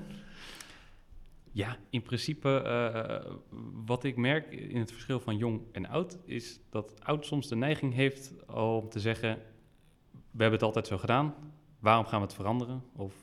[1.51, 3.31] Ja, in principe, uh,
[3.85, 7.55] wat ik merk in het verschil van jong en oud, is dat oud soms de
[7.55, 9.35] neiging heeft om te zeggen:
[10.11, 11.35] We hebben het altijd zo gedaan,
[11.79, 12.83] waarom gaan we het veranderen?
[12.95, 13.13] Of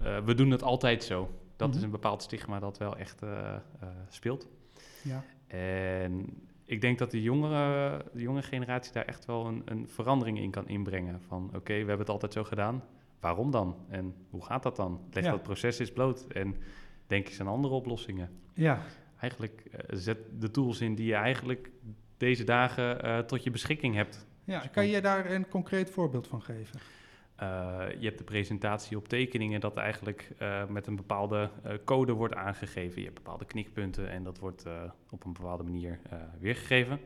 [0.00, 1.30] uh, we doen het altijd zo.
[1.56, 1.84] Dat is mhm.
[1.84, 3.22] een bepaald stigma dat wel echt
[4.08, 4.48] speelt.
[5.02, 5.24] Ja.
[5.46, 6.26] En
[6.64, 10.50] ik denk dat de jongere, de jonge generatie daar echt wel een, een verandering in
[10.50, 11.20] kan inbrengen.
[11.20, 12.84] Van oké, we hebben het altijd zo gedaan.
[13.20, 13.76] Waarom dan?
[13.88, 15.00] En hoe gaat dat dan?
[15.10, 16.26] Leg dat proces eens bloot.
[16.26, 16.56] En
[17.06, 18.30] denk eens aan andere oplossingen.
[18.54, 18.82] Ja.
[19.20, 21.70] Eigenlijk uh, zet de tools in die je eigenlijk
[22.16, 24.26] deze dagen uh, tot je beschikking hebt.
[24.44, 26.80] Ja, dus kan je daar een concreet voorbeeld van geven?
[27.42, 32.12] Uh, je hebt de presentatie op tekeningen dat eigenlijk uh, met een bepaalde uh, code
[32.12, 32.98] wordt aangegeven.
[32.98, 34.66] Je hebt bepaalde knikpunten en dat wordt
[35.10, 36.00] op een bepaalde manier
[36.40, 37.00] weergegeven.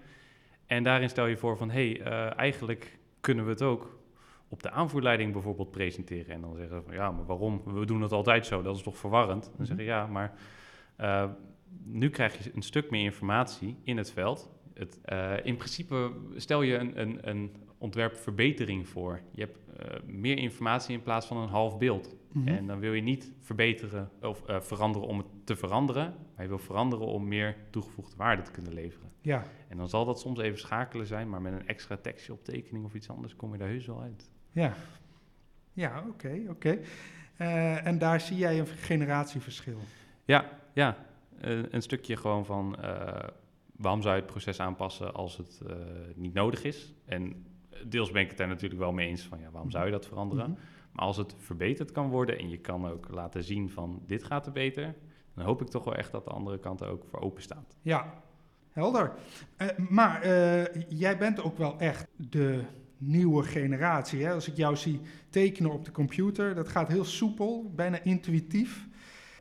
[0.67, 3.99] En daarin stel je voor van, hé, hey, eigenlijk kunnen we het ook
[4.49, 6.35] op de aanvoerleiding bijvoorbeeld presenteren.
[6.35, 7.63] En dan zeggen ze van, ja, maar waarom?
[7.65, 9.43] We doen het altijd zo, dat is toch verwarrend?
[9.43, 9.67] Dan mm -hmm.
[9.67, 10.33] zeggen ja, maar
[11.85, 14.51] nu krijg je een stuk meer informatie in het veld.
[14.75, 15.01] Het,
[15.45, 19.21] in principe stel je een, een, een ontwerpverbetering voor.
[19.31, 22.17] Je hebt uh, meer informatie in plaats van een half beeld.
[22.33, 22.57] Mm -hmm.
[22.57, 26.49] En dan wil je niet verbeteren of uh, veranderen om het te veranderen, maar je
[26.49, 29.13] wil veranderen om meer toegevoegde waarde te kunnen leveren.
[29.21, 29.45] Ja.
[29.69, 32.85] En dan zal dat soms even schakelen zijn, maar met een extra tekstje op tekening
[32.85, 34.31] of iets anders kom je daar heus wel uit.
[34.51, 34.75] Ja,
[35.73, 36.51] ja oké, okay, oké.
[36.51, 36.81] Okay.
[37.41, 39.79] Uh, en daar zie jij een generatieverschil?
[40.25, 40.97] Ja, ja.
[41.71, 42.77] een stukje gewoon van
[43.77, 45.61] waarom zou je het proces aanpassen als het
[46.15, 46.95] niet nodig is?
[47.05, 47.47] En
[47.87, 50.07] deels ben ik het daar natuurlijk wel mee eens van ja, waarom zou je dat
[50.07, 50.51] veranderen?
[50.51, 50.65] Mm-hmm.
[50.93, 54.47] Maar als het verbeterd kan worden en je kan ook laten zien van dit gaat
[54.47, 54.95] er beter,
[55.35, 57.77] dan hoop ik toch wel echt dat de andere kant er ook voor open staat.
[57.83, 58.23] Ja,
[58.71, 59.13] helder.
[59.57, 62.63] Eh, maar eh, jij bent ook wel echt de
[62.97, 64.25] nieuwe generatie.
[64.25, 64.33] Hè?
[64.33, 68.87] Als ik jou zie tekenen op de computer, dat gaat heel soepel, bijna intuïtief.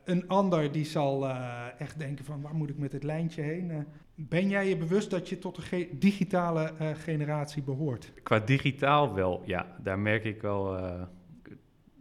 [0.03, 3.85] Een ander die zal eh, echt denken van waar moet ik met dit lijntje heen?
[4.19, 8.11] Ben jij je bewust dat je tot de ge- digitale eh, generatie behoort?
[8.23, 9.75] Qua digitaal wel, ja.
[9.83, 10.75] Daar merk ik wel...
[10.77, 11.07] eh, daar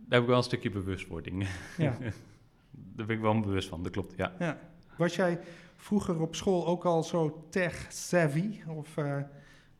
[0.08, 1.46] heb ik wel een stukje bewustwording.
[1.78, 1.96] Ja.
[2.96, 4.32] daar ben ik wel bewust van, dat klopt, ja.
[4.38, 4.58] ja.
[4.96, 5.38] Was jij
[5.76, 8.60] vroeger op school ook al zo tech-savvy?
[8.68, 9.16] Of eh,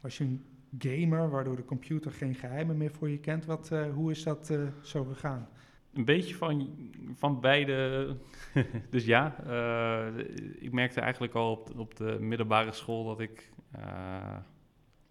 [0.01, 0.45] was je een
[0.79, 3.45] gamer waardoor de computer geen geheimen meer voor je kent?
[3.45, 5.49] Wat, hoe is dat zo gegaan?
[5.97, 6.77] Een beetje van,
[7.15, 8.17] van beide.
[8.91, 10.25] dus ja, eh,
[10.59, 14.37] ik merkte eigenlijk al op, de- op de middelbare school dat ik eh,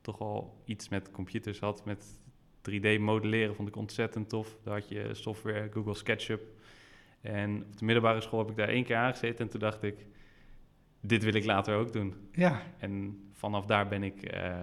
[0.01, 1.85] toch al iets met computers had.
[1.85, 2.19] Met
[2.71, 4.57] 3D modelleren vond ik ontzettend tof.
[4.63, 6.41] Daar had je software, Google SketchUp.
[7.21, 10.05] En op de middelbare school heb ik daar één keer aangezeten en toen dacht ik,
[11.01, 12.13] dit wil ik later ook doen.
[12.31, 14.61] Ja, En vanaf daar ben ik eh,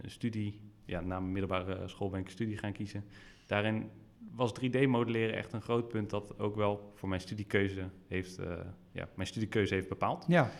[0.00, 3.04] een studie, ja, na mijn middelbare school ben ik een studie gaan kiezen.
[3.46, 3.90] Daarin
[4.34, 8.46] was 3D-modelleren echt een groot punt dat ook wel voor mijn studiekeuze heeft, eh,
[8.92, 10.24] ja, mijn studiekeuze heeft bepaald.
[10.28, 10.50] ja,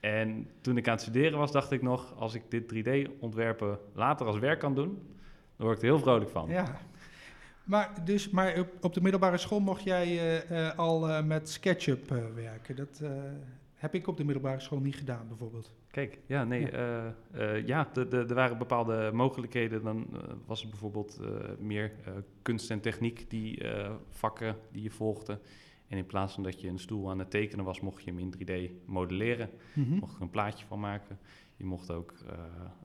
[0.00, 4.26] En toen ik aan het studeren was, dacht ik nog, als ik dit 3D-ontwerpen later
[4.26, 4.88] als werk kan doen,
[5.56, 6.48] dan word ik er heel vrolijk van.
[6.48, 6.80] ja.
[7.64, 12.08] Maar, dus, maar op, op de middelbare school mocht jij eh, eh, al met SketchUp
[12.34, 12.76] werken.
[12.76, 13.02] Dat
[13.74, 15.72] heb ik op de middelbare school niet gedaan, bijvoorbeeld.
[15.90, 16.70] Kijk, ja, nee,
[17.66, 17.88] Ja.
[17.92, 19.82] de, de, er waren bepaalde mogelijkheden.
[19.82, 24.82] Dan eh, was het bijvoorbeeld eh, meer eh, kunst en techniek, die eh, vakken die
[24.82, 25.38] je volgde.
[25.88, 28.18] En in plaats van dat je een stoel aan het tekenen was, mocht je hem
[28.18, 29.50] in 3D modelleren.
[29.74, 29.94] Mhm.
[29.94, 31.18] Mocht er een plaatje van maken.
[31.56, 32.34] Je mocht ook eh,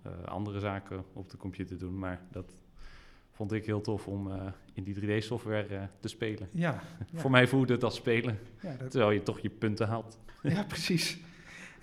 [0.04, 2.54] eh, andere zaken op de computer doen, maar dat
[3.32, 6.50] vond ik heel tof om eh, in die 3D-software eh, te spelen.
[6.52, 6.72] Ja,
[7.12, 7.20] ja.
[7.20, 10.20] Voor mij voelde het als spelen, ja, dat, terwijl je toch je punten haalt.
[10.42, 11.20] ja, precies.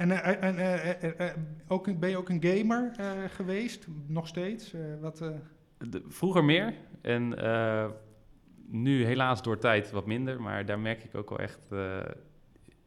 [0.01, 1.37] En, eh, en eh, eh,
[1.69, 2.93] ook, ben je ook een gamer
[3.29, 3.87] geweest?
[4.07, 4.75] Nog steeds?
[5.01, 5.19] Wat,
[5.79, 7.29] De- vroeger meer en
[8.67, 11.69] nu helaas door tijd wat minder, maar daar merk ik ook wel echt.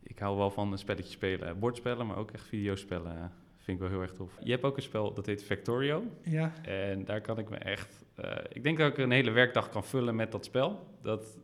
[0.04, 3.32] ik hou wel van een spelletje spelen, bordspellen, maar ook echt videospellen.
[3.58, 4.38] vind ik wel heel erg tof.
[4.44, 6.04] Je hebt ook een spel dat heet Factorio.
[6.24, 8.06] ja, En daar kan ik me echt.
[8.52, 10.88] ik denk dat ik een hele werkdag kan vullen met dat spel.
[11.02, 11.38] Dat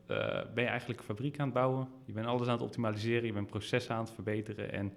[0.54, 1.88] ben je eigenlijk een fabriek aan het bouwen.
[2.06, 3.26] Je bent alles aan het optimaliseren.
[3.26, 4.72] Je bent processen aan het verbeteren.
[4.72, 4.94] En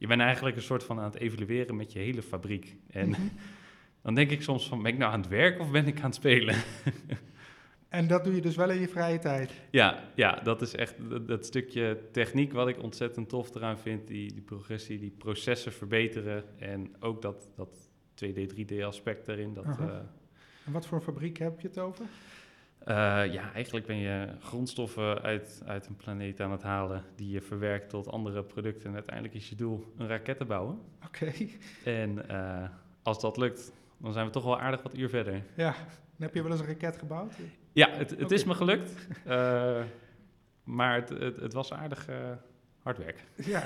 [0.00, 2.76] je bent eigenlijk een soort van aan het evalueren met je hele fabriek.
[2.90, 3.20] En Mhm.
[4.02, 6.04] dan denk ik soms van, ben ik nou aan het werk of ben ik aan
[6.04, 6.54] het spelen?
[7.88, 9.50] En dat doe je dus wel in je vrije tijd?
[9.70, 14.08] ja, ja, dat is echt dat, dat stukje techniek wat ik ontzettend tof eraan vind.
[14.08, 16.44] Die, die progressie, die processen verbeteren.
[16.58, 17.88] En ook dat, dat
[18.24, 19.54] 2D, 3D aspect daarin.
[19.54, 19.96] Dat, eh,
[20.66, 22.04] En wat voor fabriek heb je het over?
[22.90, 27.40] Eh, ja, eigenlijk ben je grondstoffen uit, uit een planeet aan het halen die je
[27.40, 28.88] verwerkt tot andere producten.
[28.88, 30.78] En uiteindelijk is je doel een raket te bouwen.
[31.04, 31.32] Oké,
[31.84, 32.68] En eh,
[33.02, 35.42] als dat lukt, dan zijn we toch wel aardig wat uur verder.
[35.54, 35.74] ja.
[36.16, 37.32] En heb je wel eens een raket gebouwd?
[37.72, 39.06] Ja, het, het is me gelukt.
[39.24, 39.82] Eh,
[40.64, 42.08] maar het, het, het was aardig
[42.82, 43.24] hard werk.
[43.44, 43.62] Ja.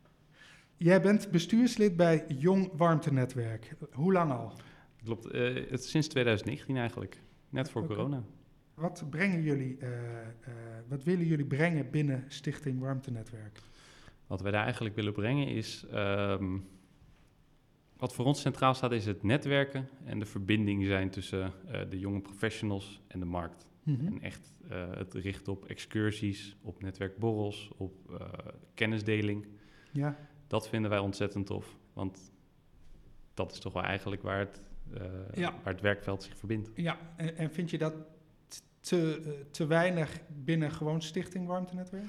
[0.76, 3.74] Jij bent bestuurslid bij Jong Warmtenetwerk.
[3.92, 4.52] Hoe lang al?
[5.04, 5.24] Klopt,
[5.70, 7.20] het sinds 2019 eigenlijk.
[7.48, 8.22] Net voor corona.
[8.78, 10.28] Wat brengen jullie, eh, eh,
[10.88, 13.60] wat willen jullie brengen binnen Stichting Warmtenetwerk?
[14.26, 15.84] Wat wij daar eigenlijk willen brengen is.
[15.90, 16.58] ehm,
[17.96, 21.98] wat voor ons centraal staat, is het netwerken en de verbinding zijn tussen eh, de
[21.98, 23.66] jonge professionals en de markt.
[23.82, 24.06] Mhm.
[24.06, 24.52] En echt
[24.98, 28.20] het richten op excursies, op netwerkborrels, op
[28.74, 29.46] kennisdeling.
[29.92, 31.76] Ja, Dat vinden wij ontzettend tof.
[31.92, 32.32] Want
[33.34, 34.60] dat is toch wel eigenlijk waar het,
[35.34, 35.54] Ja.
[35.62, 36.70] waar het werkveld zich verbindt.
[36.74, 36.98] ja.
[37.16, 37.94] En, en vind je dat
[38.80, 42.04] te, te weinig binnen gewoon Stichting Warmtenetwerk?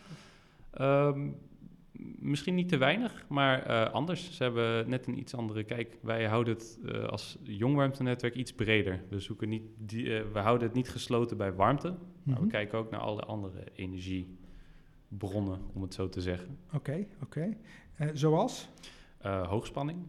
[0.72, 1.30] Ehm,
[2.20, 4.36] misschien niet te weinig, maar eh, anders.
[4.36, 5.98] Ze hebben net een iets andere kijk.
[6.02, 9.04] Wij houden het eh, als jong warmtenetwerk iets breder.
[9.10, 11.90] We, zoeken niet die, eh, we houden het niet gesloten bij warmte,
[12.24, 12.50] maar we Mhm.
[12.50, 16.58] kijken ook naar alle andere energiebronnen, om het zo te zeggen.
[16.74, 17.58] Oké, oké.
[18.14, 18.70] Zoals?
[19.22, 20.00] Hoogspanning,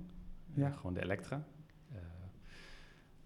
[0.55, 0.71] Ja.
[0.71, 1.45] gewoon de elektra.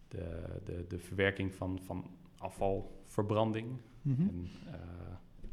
[0.08, 2.10] De, de, de verwerking van, van
[2.44, 3.80] afvalverbranding.
[4.02, 4.20] Mhm.
[4.22, 4.72] En, eh,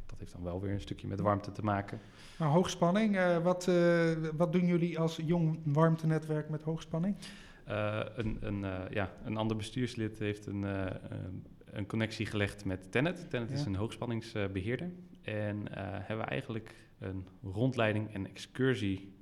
[0.06, 2.00] dat heeft dan wel weer een stukje met warmte te maken.
[2.38, 3.16] Nou, hoogspanning.
[3.16, 7.16] eh, wat, eh, wat doen jullie als Jong Warmtenetwerk met hoogspanning?
[7.64, 8.60] Een, een,
[8.90, 13.30] ja, een ander bestuurslid heeft een, een- connectie gelegd met Tennet.
[13.30, 14.90] Tennet is een hoogspanningsbeheerder.
[15.22, 19.12] en hebben we eigenlijk een rondleiding en excursie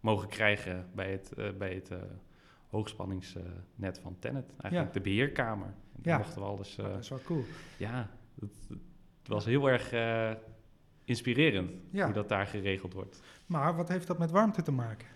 [0.00, 1.90] mogen krijgen bij het, bij het
[2.76, 4.52] hoogspanningsnet van Tennet.
[4.60, 5.00] Eigenlijk Ja.
[5.00, 5.66] de beheerkamer.
[5.66, 6.16] En Ja.
[6.18, 6.78] mochten we alles...
[6.78, 7.44] eh, dat is wel cool.
[7.76, 8.10] ja,
[8.40, 8.54] het,
[9.18, 10.30] het was heel erg eh,
[11.04, 12.04] inspirerend Ja.
[12.04, 13.20] hoe dat daar geregeld wordt.
[13.46, 15.06] Maar wat heeft dat met warmte te maken?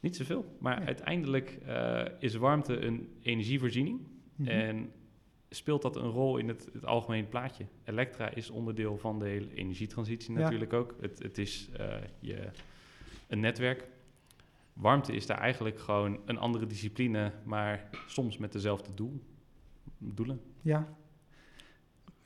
[0.00, 4.00] Niet zoveel, maar uiteindelijk eh, is warmte een energievoorziening.
[4.36, 4.48] Mhm.
[4.48, 4.92] En
[5.48, 7.64] speelt dat een rol in het, het algemene plaatje?
[7.84, 10.40] Elektra is onderdeel van de hele energietransitie Ja.
[10.40, 10.94] natuurlijk ook.
[11.00, 12.48] Het, het is eh, je,
[13.28, 13.88] een netwerk.
[14.72, 19.22] Warmte is daar eigenlijk gewoon een andere discipline, maar soms met dezelfde doel,
[19.98, 20.40] doelen.
[20.60, 20.88] Ja.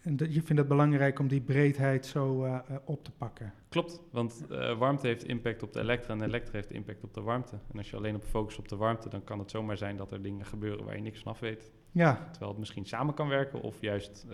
[0.06, 3.52] En je vindt het belangrijk om die breedheid zo eh, eh, op te pakken.
[3.68, 7.20] Klopt, want eh, warmte heeft impact op de elektra en elektra heeft impact op de
[7.20, 7.58] warmte.
[7.72, 10.12] En als je alleen op focust op de warmte, dan kan het zomaar zijn dat
[10.12, 11.72] er dingen gebeuren waar je niks van af weet.
[11.90, 14.26] Ja, Terwijl het misschien samen kan werken of juist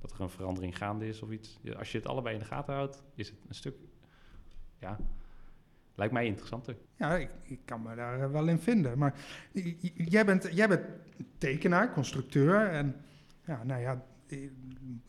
[0.00, 1.58] dat er een verandering gaande is of iets.
[1.78, 3.76] Als je het allebei in de gaten houdt, is het een stuk,
[4.78, 4.98] ja,
[5.96, 6.76] lijkt mij interessanter.
[6.96, 8.98] ja ik, ik kan me daar eh, wel in vinden.
[8.98, 9.14] Maar
[9.94, 10.84] jij bent, jij bent
[11.38, 12.68] tekenaar, constructeur.
[12.68, 12.96] En
[13.44, 14.44] ja, nou ja, eh,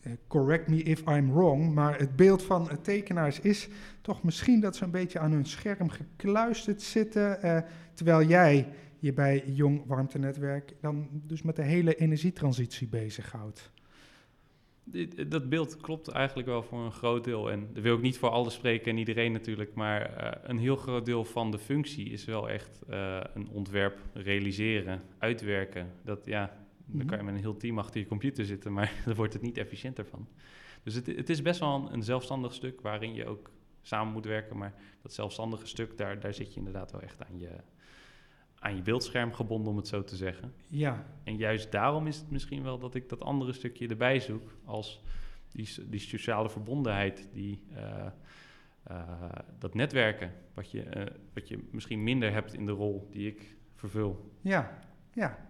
[0.00, 1.74] eh, correct me if I'm wrong.
[1.74, 3.68] Maar het beeld van tekenaars is
[4.00, 7.42] toch misschien dat ze een beetje aan hun scherm gekluisterd zitten.
[7.42, 7.62] eh,
[7.94, 8.68] terwijl jij
[8.98, 13.70] je bij Jong Warmtenetwerk dan dus met de hele energietransitie bezighoudt.
[14.90, 17.50] Dit- Dat beeld klopt eigenlijk wel voor een groot deel.
[17.50, 19.74] En dat wil ik niet voor alles spreken en iedereen natuurlijk.
[19.74, 23.98] Maar eh, een heel groot deel van de functie is wel echt eh, een ontwerp
[24.12, 25.92] realiseren, uitwerken.
[26.04, 29.14] Dat ja, dan kan je met een heel team achter je computer zitten, maar daar
[29.14, 30.28] wordt het niet efficiënter van.
[30.82, 33.50] Dus het, het is best wel een, een zelfstandig stuk waarin je ook
[33.82, 34.56] samen moet werken.
[34.58, 37.50] Maar dat zelfstandige stuk, daar, daar zit je inderdaad wel echt aan je,
[38.58, 40.52] aan je beeldscherm gebonden, om het zo te zeggen.
[40.66, 44.52] Ja, En juist daarom is het misschien wel dat ik dat andere stukje erbij zoek
[44.64, 45.02] als
[45.52, 48.06] die, die sociale verbondenheid, die, eh,
[48.82, 49.02] eh,
[49.58, 53.56] dat netwerken, wat je, eh, wat je misschien minder hebt in de rol die ik
[53.74, 54.32] vervul.
[54.40, 54.78] ja,
[55.12, 55.46] ja.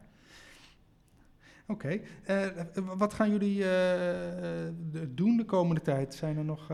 [1.66, 2.00] Oké,
[2.74, 3.64] wat gaan jullie
[5.14, 6.14] doen de komende tijd?
[6.14, 6.72] Zijn er nog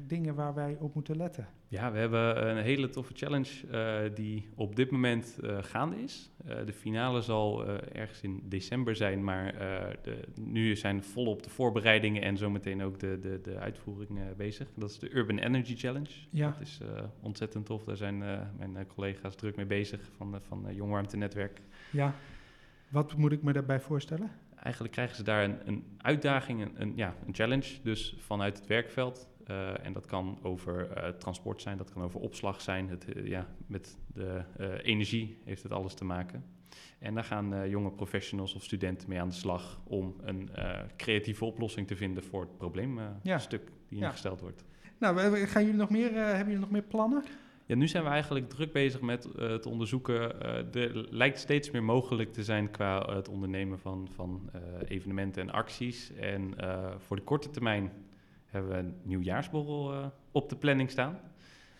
[0.00, 1.48] dingen waar wij op moeten letten?
[1.68, 6.30] Ja, we hebben een hele toffe challenge eh, die op dit moment eh, gaande is.
[6.46, 9.54] Eh, de finale zal ergens in december zijn, maar
[10.02, 14.68] de, nu zijn volop de voorbereidingen en zometeen ook de, de, de uitvoering bezig.
[14.74, 16.10] Dat is de Urban Energy Challenge.
[16.30, 16.50] Ja.
[16.50, 16.80] Dat is
[17.20, 17.84] ontzettend tof.
[17.84, 18.18] Daar zijn
[18.56, 21.60] mijn collega's druk mee bezig van, van Jong Warmte Netwerk.
[21.90, 22.14] Ja,
[22.88, 24.30] wat moet ik me daarbij voorstellen?
[24.56, 28.66] Eigenlijk krijgen ze daar een, een uitdaging, een, een, ja, een challenge, dus vanuit het
[28.66, 29.28] werkveld.
[29.46, 32.88] Eh, en dat kan over eh, transport zijn, dat kan over opslag zijn.
[32.88, 34.42] Het, eh, ja, met de
[34.82, 36.44] energie heeft het alles te maken.
[36.98, 40.50] En daar gaan jonge professionals of studenten mee aan de slag om een
[40.96, 43.38] creatieve oplossing te vinden voor het probleemstuk Ja.
[43.38, 44.06] stuk die Ja.
[44.06, 44.64] ingesteld wordt.
[44.98, 47.24] Nou, gaan jullie nog meer, hebben jullie nog meer plannen?
[47.66, 50.42] Ja, nu zijn we eigenlijk druk bezig met het onderzoeken.
[50.74, 54.50] Er lijkt steeds meer mogelijk te zijn qua het ondernemen van, van
[54.88, 56.12] evenementen en acties.
[56.12, 56.54] En
[56.98, 57.92] voor de korte termijn
[58.46, 61.18] hebben we een nieuwjaarsborrel eh, op de planning staan.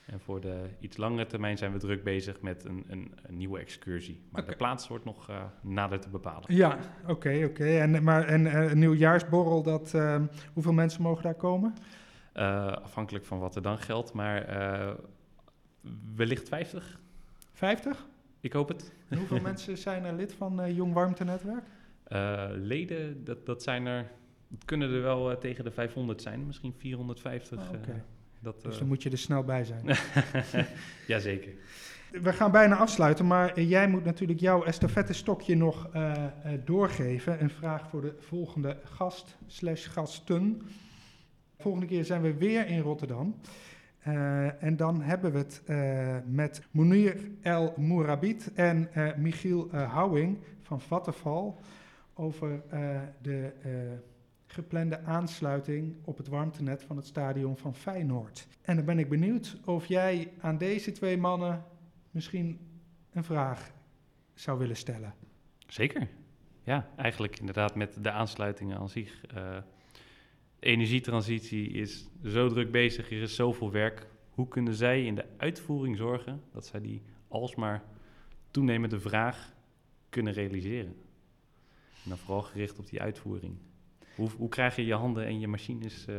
[0.07, 3.59] En voor de iets langere termijn zijn we druk bezig met een, een, een nieuwe
[3.59, 4.21] excursie.
[4.31, 6.55] Maar de plaats wordt nog eh, nader te bepalen.
[6.55, 7.79] Ja, oké, oké.
[7.79, 11.75] En, maar, en eh, een nieuwjaarsborrel, dat, eh, hoeveel mensen mogen daar komen?
[12.83, 14.47] Afhankelijk van wat er dan geldt, maar
[16.15, 17.01] wellicht 50.
[17.53, 18.07] 50?
[18.41, 18.93] Ik hoop het.
[19.09, 21.65] En hoeveel mensen zijn er lid van Jong Warmtenetwerk?
[22.55, 24.11] Leden, dat, dat zijn er,
[24.51, 27.59] het kunnen er wel eh, tegen de 500 zijn, misschien 450.
[27.59, 27.95] Ah, eh,
[28.47, 29.85] dat, Dus eh, dan moet je er snel bij zijn.
[31.07, 31.53] Jazeker.
[32.23, 36.31] We gaan bijna afsluiten, maar jij moet natuurlijk jouw estafettestokje nog eh, eh,
[36.65, 37.43] doorgeven.
[37.43, 40.63] Een vraag voor de volgende gast slash gasten.
[41.59, 43.35] Volgende keer zijn we weer in Rotterdam.
[44.59, 45.63] En dan hebben we het
[46.27, 51.61] met Munir El Mourabit en Michiel Houwing van Vattenval
[52.15, 52.63] over
[53.23, 53.53] de
[54.57, 58.47] geplande aansluiting op het warmtenet van het stadion van Feyenoord.
[58.63, 61.65] En dan ben ik benieuwd of jij aan deze twee mannen
[62.11, 62.59] misschien
[63.13, 63.71] een vraag
[64.35, 65.15] zou willen stellen.
[65.67, 66.09] Zeker.
[66.63, 69.21] Ja, eigenlijk inderdaad met de aansluitingen aan zich.
[69.21, 69.63] de
[70.59, 74.07] energietransitie is zo druk bezig, er is zoveel werk.
[74.31, 77.83] Hoe kunnen zij in de uitvoering zorgen dat zij die alsmaar
[78.51, 79.55] toenemende vraag
[80.09, 80.97] kunnen realiseren?
[82.05, 83.57] En dan vooral gericht op die uitvoering.
[84.17, 86.15] Hoe, hoe krijg je je handen en je machines eh,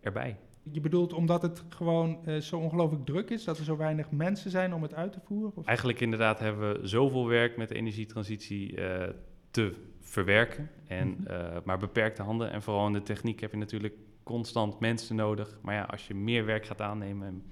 [0.00, 0.36] erbij?
[0.62, 4.50] Je bedoelt omdat het gewoon eh, zo ongelooflijk druk is, dat er zo weinig mensen
[4.50, 5.52] zijn om het uit te voeren?
[5.54, 5.66] Of?
[5.66, 9.10] Eigenlijk inderdaad hebben we zoveel werk met de energietransitie eh,
[9.50, 10.70] te verwerken.
[10.86, 11.60] En, Mhm.
[11.64, 12.50] maar beperkte handen.
[12.52, 15.58] En vooral in de techniek heb je natuurlijk constant mensen nodig.
[15.62, 17.42] Maar ja, als je meer werk gaat aannemen en